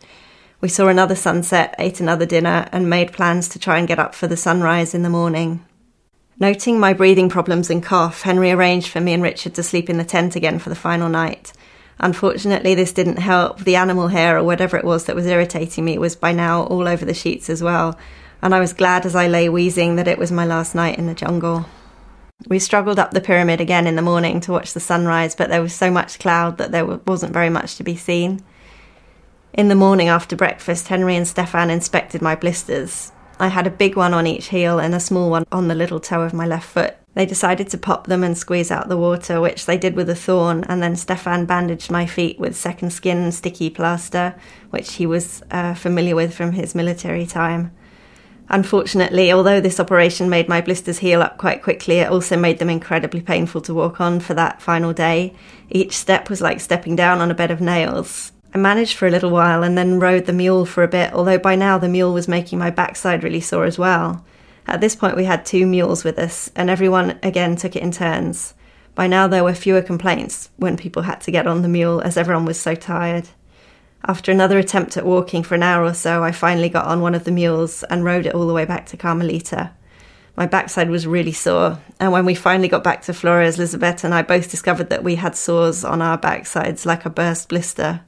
We 0.61 0.69
saw 0.69 0.89
another 0.89 1.15
sunset, 1.15 1.75
ate 1.79 2.01
another 2.01 2.27
dinner, 2.27 2.69
and 2.71 2.91
made 2.91 3.13
plans 3.13 3.49
to 3.51 3.59
try 3.59 3.79
and 3.79 3.89
get 3.89 3.99
up 3.99 4.15
for 4.15 4.27
the 4.27 4.37
sunrise 4.37 4.95
in 4.95 5.03
the 5.03 5.09
morning. 5.09 5.65
Noting 6.41 6.81
my 6.81 6.95
breathing 6.95 7.29
problems 7.29 7.69
and 7.69 7.83
cough, 7.83 8.23
Henry 8.23 8.51
arranged 8.51 8.89
for 8.89 8.99
me 8.99 9.13
and 9.13 9.23
Richard 9.23 9.55
to 9.57 9.63
sleep 9.63 9.91
in 9.91 9.99
the 9.99 10.05
tent 10.05 10.35
again 10.35 10.59
for 10.59 10.71
the 10.71 10.75
final 10.75 11.11
night. 11.11 11.53
Unfortunately, 11.99 12.75
this 12.75 12.95
didn't 12.95 13.19
help. 13.19 13.61
The 13.61 13.77
animal 13.77 14.09
hair 14.09 14.39
or 14.39 14.43
whatever 14.43 14.79
it 14.79 14.85
was 14.85 15.05
that 15.05 15.15
was 15.15 15.27
irritating 15.27 15.85
me 15.85 15.99
was 15.99 16.17
by 16.17 16.33
now 16.33 16.63
all 16.63 16.89
over 16.89 17.05
the 17.05 17.13
sheets 17.13 17.51
as 17.51 17.63
well, 17.63 17.99
and 18.41 18.55
I 18.55 18.61
was 18.61 18.73
glad 18.73 19.05
as 19.05 19.15
I 19.15 19.29
lay 19.29 19.51
wheezing 19.51 19.97
that 19.97 20.09
it 20.09 20.19
was 20.19 20.33
my 20.33 20.47
last 20.47 20.75
night 20.75 20.97
in 20.97 21.07
the 21.07 21.15
jungle. 21.15 21.67
We 22.49 22.59
struggled 22.59 22.99
up 22.99 23.11
the 23.11 23.21
pyramid 23.21 23.61
again 23.61 23.87
in 23.87 23.97
the 23.97 24.03
morning 24.03 24.41
to 24.41 24.53
watch 24.53 24.73
the 24.73 24.81
sunrise, 24.81 25.35
but 25.35 25.51
there 25.51 25.61
was 25.61 25.75
so 25.75 25.91
much 25.91 26.19
cloud 26.19 26.57
that 26.57 26.73
there 26.73 26.87
wasn't 26.87 27.35
very 27.35 27.51
much 27.51 27.77
to 27.77 27.85
be 27.85 27.97
seen. 27.97 28.43
In 29.53 29.69
the 29.69 29.75
morning 29.75 30.09
after 30.09 30.37
breakfast, 30.37 30.89
Henry 30.89 31.17
and 31.17 31.29
Stefan 31.29 31.69
inspected 31.69 32.23
my 32.23 32.35
blisters. 32.35 33.13
I 33.41 33.49
had 33.49 33.67
a 33.67 33.71
big 33.71 33.97
one 33.97 34.13
on 34.13 34.27
each 34.27 34.49
heel 34.49 34.79
and 34.79 34.95
a 34.95 35.01
small 35.01 35.31
one 35.31 35.47
on 35.51 35.69
the 35.69 35.75
little 35.75 35.99
toe 35.99 36.23
of 36.23 36.35
my 36.35 36.47
left 36.47 36.69
foot. 36.69 36.97
They 37.15 37.27
decided 37.27 37.69
to 37.71 37.79
pop 37.79 38.07
them 38.07 38.23
and 38.23 38.37
squeeze 38.37 38.71
out 38.71 38.89
the 38.89 38.99
water, 38.99 39.41
which 39.41 39.67
they 39.67 39.79
did 39.79 39.97
with 39.97 40.09
a 40.11 40.15
thorn, 40.15 40.65
and 40.69 40.83
then 40.83 40.95
Stefan 40.95 41.47
bandaged 41.47 41.91
my 41.91 42.07
feet 42.07 42.39
with 42.39 42.55
second 42.55 42.93
skin 42.93 43.33
sticky 43.33 43.71
plaster, 43.71 44.37
which 44.69 44.93
he 44.95 45.07
was 45.07 45.43
uh, 45.51 45.75
familiar 45.75 46.15
with 46.15 46.35
from 46.35 46.53
his 46.53 46.75
military 46.75 47.27
time. 47.27 47.73
Unfortunately, 48.51 49.33
although 49.33 49.61
this 49.61 49.81
operation 49.81 50.29
made 50.29 50.49
my 50.49 50.61
blisters 50.61 50.99
heal 50.99 51.23
up 51.23 51.39
quite 51.39 51.63
quickly, 51.63 51.97
it 51.97 52.11
also 52.11 52.37
made 52.37 52.59
them 52.59 52.69
incredibly 52.69 53.21
painful 53.21 53.61
to 53.63 53.75
walk 53.75 54.01
on 54.01 54.21
for 54.21 54.35
that 54.35 54.61
final 54.61 54.93
day. 54.93 55.35
Each 55.71 55.97
step 55.97 56.29
was 56.29 56.41
like 56.41 56.61
stepping 56.61 56.95
down 56.95 57.21
on 57.21 57.31
a 57.31 57.35
bed 57.35 57.51
of 57.51 57.61
nails. 57.61 58.33
I 58.53 58.59
managed 58.59 58.97
for 58.97 59.07
a 59.07 59.11
little 59.11 59.31
while 59.31 59.63
and 59.63 59.79
then 59.79 60.01
rode 60.01 60.27
the 60.27 60.33
mule 60.33 60.67
for 60.67 60.83
a 60.83 60.89
bit, 60.89 61.13
although 61.13 61.39
by 61.39 61.55
now 61.55 61.79
the 61.79 61.89
mule 61.89 62.13
was 62.13 62.27
making 62.27 62.59
my 62.59 62.71
backside 62.71 63.23
really 63.23 63.41
sore 63.41 63.65
as 63.65 63.79
well. 63.79 64.25
At 64.67 64.81
this 64.81 64.97
point, 64.97 65.17
we 65.17 65.25
had 65.25 65.47
two 65.47 65.67
mules 65.67 66.05
with 66.05 66.19
us, 66.19 66.51
and 66.57 66.69
everyone 66.69 67.19
again 67.23 67.57
took 67.57 67.77
it 67.77 67.83
in 67.83 67.93
turns. 67.93 68.55
By 68.95 69.07
now, 69.07 69.29
there 69.29 69.45
were 69.45 69.55
fewer 69.55 69.83
complaints 69.83 70.51
when 70.57 70.77
people 70.77 71.03
had 71.03 71.21
to 71.23 71.31
get 71.31 71.47
on 71.47 71.63
the 71.63 71.69
mule, 71.69 72.01
as 72.01 72.17
everyone 72.17 72.45
was 72.45 72.61
so 72.61 72.75
tired. 72.75 73.29
After 74.05 74.33
another 74.33 74.59
attempt 74.59 74.97
at 74.97 75.07
walking 75.07 75.43
for 75.43 75.55
an 75.55 75.63
hour 75.63 75.85
or 75.85 75.95
so, 75.95 76.25
I 76.25 76.33
finally 76.33 76.69
got 76.69 76.87
on 76.87 77.01
one 77.01 77.15
of 77.15 77.25
the 77.25 77.31
mules 77.31 77.83
and 77.85 78.05
rode 78.05 78.27
it 78.27 78.35
all 78.35 78.47
the 78.47 78.55
way 78.55 78.65
back 78.65 78.87
to 78.87 78.97
Carmelita. 78.97 79.73
My 80.37 80.47
backside 80.47 80.89
was 80.91 81.07
really 81.07 81.33
sore, 81.33 81.79
and 81.99 82.11
when 82.13 82.25
we 82.25 82.35
finally 82.35 82.69
got 82.69 82.83
back 82.83 83.03
to 83.03 83.15
Flores, 83.15 83.59
Elizabeth 83.59 84.05
and 84.05 84.15
I 84.15 84.23
both 84.23 84.51
discovered 84.51 84.91
that 84.91 85.05
we 85.05 85.17
had 85.17 85.37
sores 85.37 85.85
on 85.85 86.01
our 86.01 86.17
backsides 86.17 86.87
like 86.87 87.05
a 87.05 87.11
burst 87.11 87.49
blister. 87.49 88.01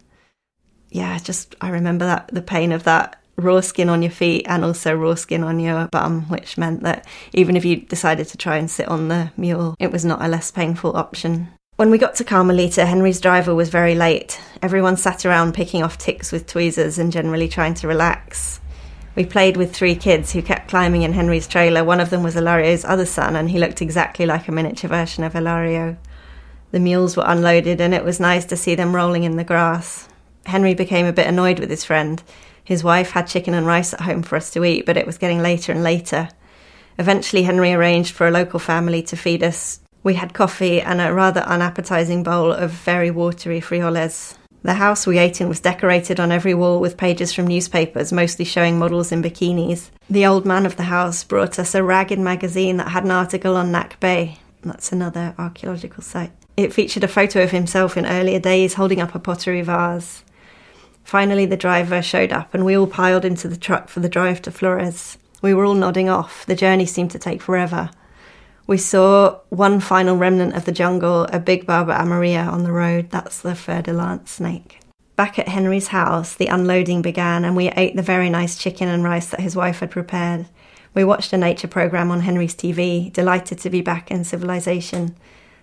Yeah, 0.93 1.19
just 1.19 1.57
I 1.61 1.71
remember 1.71 2.05
that 2.05 2.29
the 2.29 2.43
pain 2.43 2.71
of 2.71 2.85
that 2.85 3.19
raw 3.37 3.61
skin 3.61 3.89
on 3.89 4.03
your 4.03 4.11
feet 4.11 4.45
and 4.47 4.63
also 4.63 4.95
raw 4.95 5.15
skin 5.15 5.43
on 5.43 5.59
your 5.59 5.89
bum, 5.89 6.29
which 6.29 6.59
meant 6.59 6.83
that 6.83 7.07
even 7.33 7.57
if 7.57 7.65
you 7.65 7.77
decided 7.77 8.29
to 8.29 8.37
try 8.37 8.59
and 8.59 8.71
sit 8.71 8.87
on 8.89 9.09
the 9.09 9.33
mule, 9.37 9.75
it 9.79 9.91
was 9.91 10.05
not 10.05 10.23
a 10.23 10.29
less 10.29 10.51
painful 10.51 10.95
option. 10.95 11.49
When 11.77 11.91
we 11.91 11.97
got 11.97 12.15
to 12.17 12.25
Carmelita, 12.25 12.85
Henry's 12.85 13.23
driver 13.23 13.55
was 13.55 13.71
very 13.71 13.95
late. 13.95 14.39
Everyone 14.61 14.99
sat 14.99 15.25
around 15.25 15.55
picking 15.55 15.83
off 15.83 15.97
ticks 15.97 16.31
with 16.31 16.47
tweezers 16.47 16.99
and 16.99 17.11
generally 17.11 17.49
trying 17.49 17.73
to 17.75 17.89
relax. 17.89 18.61
We 19.17 19.25
played 19.25 19.57
with 19.57 19.75
three 19.75 19.95
kids 19.95 20.33
who 20.33 20.43
kept 20.43 20.69
climbing 20.69 21.03
in 21.03 21.15
Henry's 21.15 21.49
trailer. 21.49 21.85
One 21.85 22.01
of 22.01 22.11
them 22.11 22.23
was 22.23 22.35
Hilario's 22.35 22.85
other 22.85 23.07
son, 23.07 23.35
and 23.35 23.51
he 23.51 23.59
looked 23.59 23.81
exactly 23.81 24.27
like 24.27 24.47
a 24.47 24.53
miniature 24.53 24.89
version 24.89 25.25
of 25.25 25.33
Hilario. 25.33 25.97
The 26.71 26.81
mules 26.81 27.17
were 27.17 27.25
unloaded, 27.27 27.81
and 27.81 27.95
it 27.95 28.05
was 28.05 28.21
nice 28.21 28.45
to 28.47 28.57
see 28.57 28.75
them 28.75 28.95
rolling 28.95 29.25
in 29.25 29.37
the 29.37 29.45
grass. 29.45 30.09
Henry 30.47 30.75
became 30.75 31.07
a 31.07 31.13
bit 31.13 31.27
annoyed 31.27 31.59
with 31.59 31.71
his 31.71 31.85
friend. 31.85 32.23
His 32.65 32.85
wife 32.85 33.11
had 33.11 33.27
chicken 33.27 33.55
and 33.55 33.67
rice 33.67 33.93
at 33.93 34.03
home 34.03 34.23
for 34.23 34.37
us 34.37 34.51
to 34.53 34.65
eat, 34.65 34.87
but 34.87 34.97
it 34.97 35.07
was 35.07 35.19
getting 35.19 35.41
later 35.41 35.73
and 35.73 35.83
later. 35.83 36.29
Eventually, 36.99 37.43
Henry 37.43 37.73
arranged 37.73 38.15
for 38.15 38.27
a 38.27 38.31
local 38.31 38.59
family 38.59 39.03
to 39.03 39.17
feed 39.17 39.43
us 39.43 39.81
we 40.03 40.15
had 40.15 40.35
coffee 40.35 40.81
and 40.81 41.01
a 41.01 41.13
rather 41.13 41.43
unappetizing 41.43 42.23
bowl 42.23 42.53
of 42.53 42.71
very 42.71 43.11
watery 43.11 43.61
frijoles. 43.61 44.37
The 44.63 44.75
house 44.75 45.07
we 45.07 45.19
ate 45.19 45.41
in 45.41 45.49
was 45.49 45.61
decorated 45.61 46.21
on 46.21 46.31
every 46.31 46.55
wall 46.55 46.81
with 46.81 46.97
pages 46.97 47.33
from 47.33 47.47
newspapers, 47.47 48.13
mostly 48.13 48.45
showing 48.45 48.79
models 48.79 49.11
in 49.11 49.23
bikinis. 49.23 49.91
The 50.09 50.27
old 50.27 50.47
man 50.47 50.67
of 50.67 50.77
the 50.77 50.85
house 50.85 51.25
brought 51.25 51.59
us 51.59 51.75
a 51.75 51.83
ragged 51.83 52.19
magazine 52.19 52.77
that 52.77 52.89
had 52.89 53.05
an 53.05 53.11
article 53.11 53.57
on 53.57 53.73
Nakbe. 53.73 54.37
That's 54.63 54.93
another 54.93 55.35
archaeological 55.39 56.03
site. 56.03 56.33
It 56.57 56.73
featured 56.73 57.03
a 57.03 57.09
photo 57.09 57.43
of 57.43 57.51
himself 57.51 57.97
in 57.97 58.07
earlier 58.07 58.39
days 58.39 58.75
holding 58.75 59.01
up 59.01 59.15
a 59.15 59.19
pottery 59.19 59.63
vase. 59.63 60.23
Finally, 61.05 61.47
the 61.47 61.57
driver 61.57 62.01
showed 62.03 62.33
up 62.33 62.55
and 62.55 62.65
we 62.65 62.77
all 62.77 62.87
piled 62.87 63.25
into 63.25 63.49
the 63.49 63.57
truck 63.57 63.89
for 63.89 64.01
the 64.01 64.09
drive 64.09 64.41
to 64.43 64.51
Flores. 64.51 65.19
We 65.43 65.55
were 65.55 65.65
all 65.65 65.75
nodding 65.75 66.09
off. 66.09 66.47
The 66.47 66.55
journey 66.55 66.87
seemed 66.87 67.11
to 67.13 67.19
take 67.19 67.43
forever. 67.43 67.91
We 68.67 68.79
saw 68.79 69.41
one 69.49 69.81
final 69.81 70.17
remnant 70.17 70.55
of 70.55 70.65
the 70.65 70.73
jungle, 70.73 71.25
a 71.25 71.41
big 71.41 71.67
Barba 71.67 71.93
amarilla 71.93 72.47
on 72.47 72.63
the 72.63 72.73
road. 72.73 73.11
That's 73.11 73.41
the 73.41 73.57
fer 73.57 73.83
de 73.83 73.93
lance 73.93 74.31
snake. 74.31 74.79
Back 75.17 75.39
at 75.39 75.49
Henry's 75.49 75.89
house, 75.89 76.35
the 76.35 76.47
unloading 76.47 77.03
began, 77.03 77.45
and 77.45 77.57
we 77.57 77.69
ate 77.71 77.97
the 77.97 78.03
very 78.03 78.31
nice 78.31 78.57
chicken 78.57 78.89
and 78.89 79.05
rice 79.05 79.27
that 79.29 79.41
his 79.41 79.57
wife 79.57 79.81
had 79.81 79.91
prepared. 79.91 80.47
We 80.95 81.05
watched 81.05 81.33
a 81.33 81.39
nature 81.39 81.69
program 81.69 82.11
on 82.11 82.21
Henry's 82.21 82.55
TV, 82.55 83.13
delighted 83.13 83.59
to 83.59 83.71
be 83.71 83.83
back 83.83 84.11
in 84.11 84.25
civilization. 84.25 85.17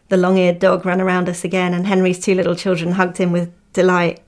The 0.09 0.17
long 0.17 0.37
eared 0.37 0.59
dog 0.59 0.85
ran 0.85 1.01
around 1.01 1.29
us 1.29 1.43
again, 1.43 1.73
and 1.73 1.87
Henry's 1.87 2.19
two 2.19 2.35
little 2.35 2.55
children 2.55 2.93
hugged 2.93 3.17
him 3.17 3.31
with 3.31 3.51
delight. 3.73 4.19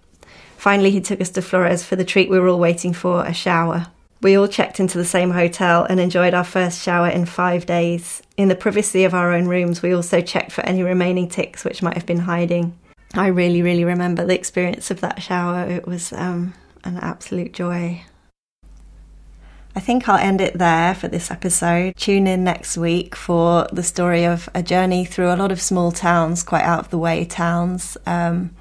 Finally, 0.61 0.91
he 0.91 1.01
took 1.01 1.19
us 1.19 1.31
to 1.31 1.41
Flores 1.41 1.83
for 1.83 1.95
the 1.95 2.05
treat 2.05 2.29
we 2.29 2.39
were 2.39 2.47
all 2.47 2.59
waiting 2.59 2.93
for 2.93 3.25
a 3.25 3.33
shower. 3.33 3.87
We 4.21 4.37
all 4.37 4.47
checked 4.47 4.79
into 4.79 4.95
the 4.95 5.03
same 5.03 5.31
hotel 5.31 5.85
and 5.85 5.99
enjoyed 5.99 6.35
our 6.35 6.43
first 6.43 6.83
shower 6.83 7.07
in 7.07 7.25
five 7.25 7.65
days. 7.65 8.21
In 8.37 8.47
the 8.47 8.53
privacy 8.53 9.03
of 9.03 9.15
our 9.15 9.33
own 9.33 9.47
rooms, 9.47 9.81
we 9.81 9.91
also 9.91 10.21
checked 10.21 10.51
for 10.51 10.61
any 10.61 10.83
remaining 10.83 11.27
ticks 11.27 11.65
which 11.65 11.81
might 11.81 11.95
have 11.95 12.05
been 12.05 12.19
hiding. 12.19 12.77
I 13.15 13.25
really, 13.29 13.63
really 13.63 13.83
remember 13.83 14.23
the 14.23 14.35
experience 14.35 14.91
of 14.91 15.01
that 15.01 15.23
shower. 15.23 15.67
It 15.67 15.87
was 15.87 16.13
um, 16.13 16.53
an 16.83 16.97
absolute 16.97 17.53
joy. 17.53 18.03
I 19.75 19.79
think 19.79 20.07
I'll 20.07 20.19
end 20.19 20.41
it 20.41 20.59
there 20.59 20.93
for 20.93 21.07
this 21.07 21.31
episode. 21.31 21.95
Tune 21.95 22.27
in 22.27 22.43
next 22.43 22.77
week 22.77 23.15
for 23.15 23.67
the 23.73 23.81
story 23.81 24.25
of 24.25 24.47
a 24.53 24.61
journey 24.61 25.05
through 25.05 25.33
a 25.33 25.37
lot 25.37 25.51
of 25.51 25.59
small 25.59 25.91
towns, 25.91 26.43
quite 26.43 26.65
out 26.65 26.81
of 26.81 26.89
the 26.91 26.99
way 26.99 27.25
towns. 27.25 27.97
Um, 28.05 28.55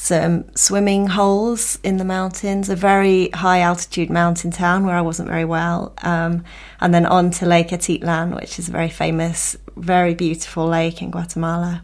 some 0.00 0.46
swimming 0.56 1.08
holes 1.08 1.78
in 1.82 1.98
the 1.98 2.06
mountains, 2.06 2.70
a 2.70 2.74
very 2.74 3.28
high 3.34 3.60
altitude 3.60 4.08
mountain 4.08 4.50
town 4.50 4.86
where 4.86 4.96
I 4.96 5.02
wasn't 5.02 5.28
very 5.28 5.44
well, 5.44 5.92
um, 5.98 6.42
and 6.80 6.94
then 6.94 7.04
on 7.04 7.30
to 7.32 7.44
Lake 7.44 7.68
Atitlan, 7.68 8.34
which 8.34 8.58
is 8.58 8.70
a 8.70 8.72
very 8.72 8.88
famous, 8.88 9.58
very 9.76 10.14
beautiful 10.14 10.66
lake 10.66 11.02
in 11.02 11.10
Guatemala. 11.10 11.82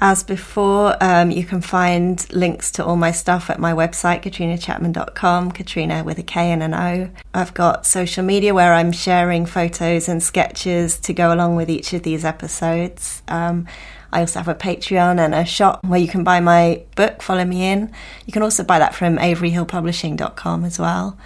As 0.00 0.24
before, 0.24 0.96
um, 1.02 1.30
you 1.30 1.44
can 1.44 1.60
find 1.60 2.26
links 2.32 2.70
to 2.72 2.84
all 2.84 2.96
my 2.96 3.12
stuff 3.12 3.50
at 3.50 3.58
my 3.58 3.74
website, 3.74 4.22
katrionachapman.com, 4.22 5.52
Katriona 5.52 6.02
with 6.02 6.18
a 6.18 6.22
K 6.22 6.50
and 6.50 6.62
an 6.62 6.72
O. 6.72 7.10
I've 7.34 7.52
got 7.52 7.84
social 7.84 8.24
media 8.24 8.54
where 8.54 8.72
I'm 8.72 8.92
sharing 8.92 9.44
photos 9.44 10.08
and 10.08 10.22
sketches 10.22 10.98
to 11.00 11.12
go 11.12 11.32
along 11.32 11.56
with 11.56 11.68
each 11.68 11.92
of 11.92 12.04
these 12.04 12.24
episodes. 12.24 13.22
Um, 13.28 13.66
I 14.12 14.20
also 14.20 14.40
have 14.40 14.48
a 14.48 14.54
Patreon 14.54 15.18
and 15.18 15.34
a 15.34 15.44
shop 15.44 15.84
where 15.84 16.00
you 16.00 16.08
can 16.08 16.24
buy 16.24 16.40
my 16.40 16.82
book, 16.94 17.22
Follow 17.22 17.44
Me 17.44 17.66
In. 17.66 17.92
You 18.26 18.32
can 18.32 18.42
also 18.42 18.64
buy 18.64 18.78
that 18.78 18.94
from 18.94 19.16
averyhillpublishing.com 19.18 20.64
as 20.64 20.78
well. 20.78 21.18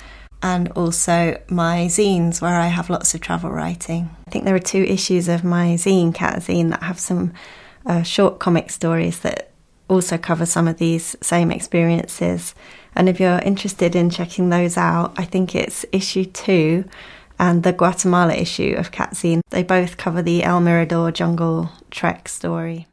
And 0.43 0.71
also 0.73 1.41
my 1.49 1.87
zines, 1.87 2.41
where 2.41 2.59
I 2.59 2.69
have 2.69 2.89
lots 2.89 3.15
of 3.15 3.21
travel 3.21 3.51
writing. 3.51 4.15
I 4.27 4.31
think 4.31 4.45
there 4.45 4.55
are 4.55 4.59
two 4.59 4.85
issues 4.85 5.29
of 5.29 5.45
my 5.45 5.75
zine, 5.75 6.15
Katzine, 6.15 6.71
that 6.71 6.83
have 6.83 6.99
some 6.99 7.35
uh, 7.85 8.03
short 8.03 8.39
comic 8.39 8.71
stories 8.71 9.21
that 9.21 9.51
also 9.89 10.17
cover 10.17 10.47
some 10.47 10.69
of 10.69 10.79
these 10.79 11.17
same 11.21 11.51
experiences. 11.51 12.55
And 12.95 13.09
if 13.09 13.21
you're 13.21 13.41
interested 13.41 13.95
in 13.95 14.09
checking 14.09 14.49
those 14.49 14.77
out, 14.77 15.13
I 15.17 15.25
think 15.25 15.55
it's 15.55 15.85
issue 15.93 16.25
two 16.25 16.85
and 17.41 17.63
the 17.63 17.73
Guatemala 17.73 18.35
issue 18.35 18.75
of 18.77 18.93
Katzine. 18.93 19.41
They 19.49 19.63
both 19.63 19.97
cover 19.97 20.21
the 20.21 20.45
El 20.45 20.61
Mirador 20.61 21.11
jungle 21.11 21.71
trek 21.91 22.29
story. 22.29 22.87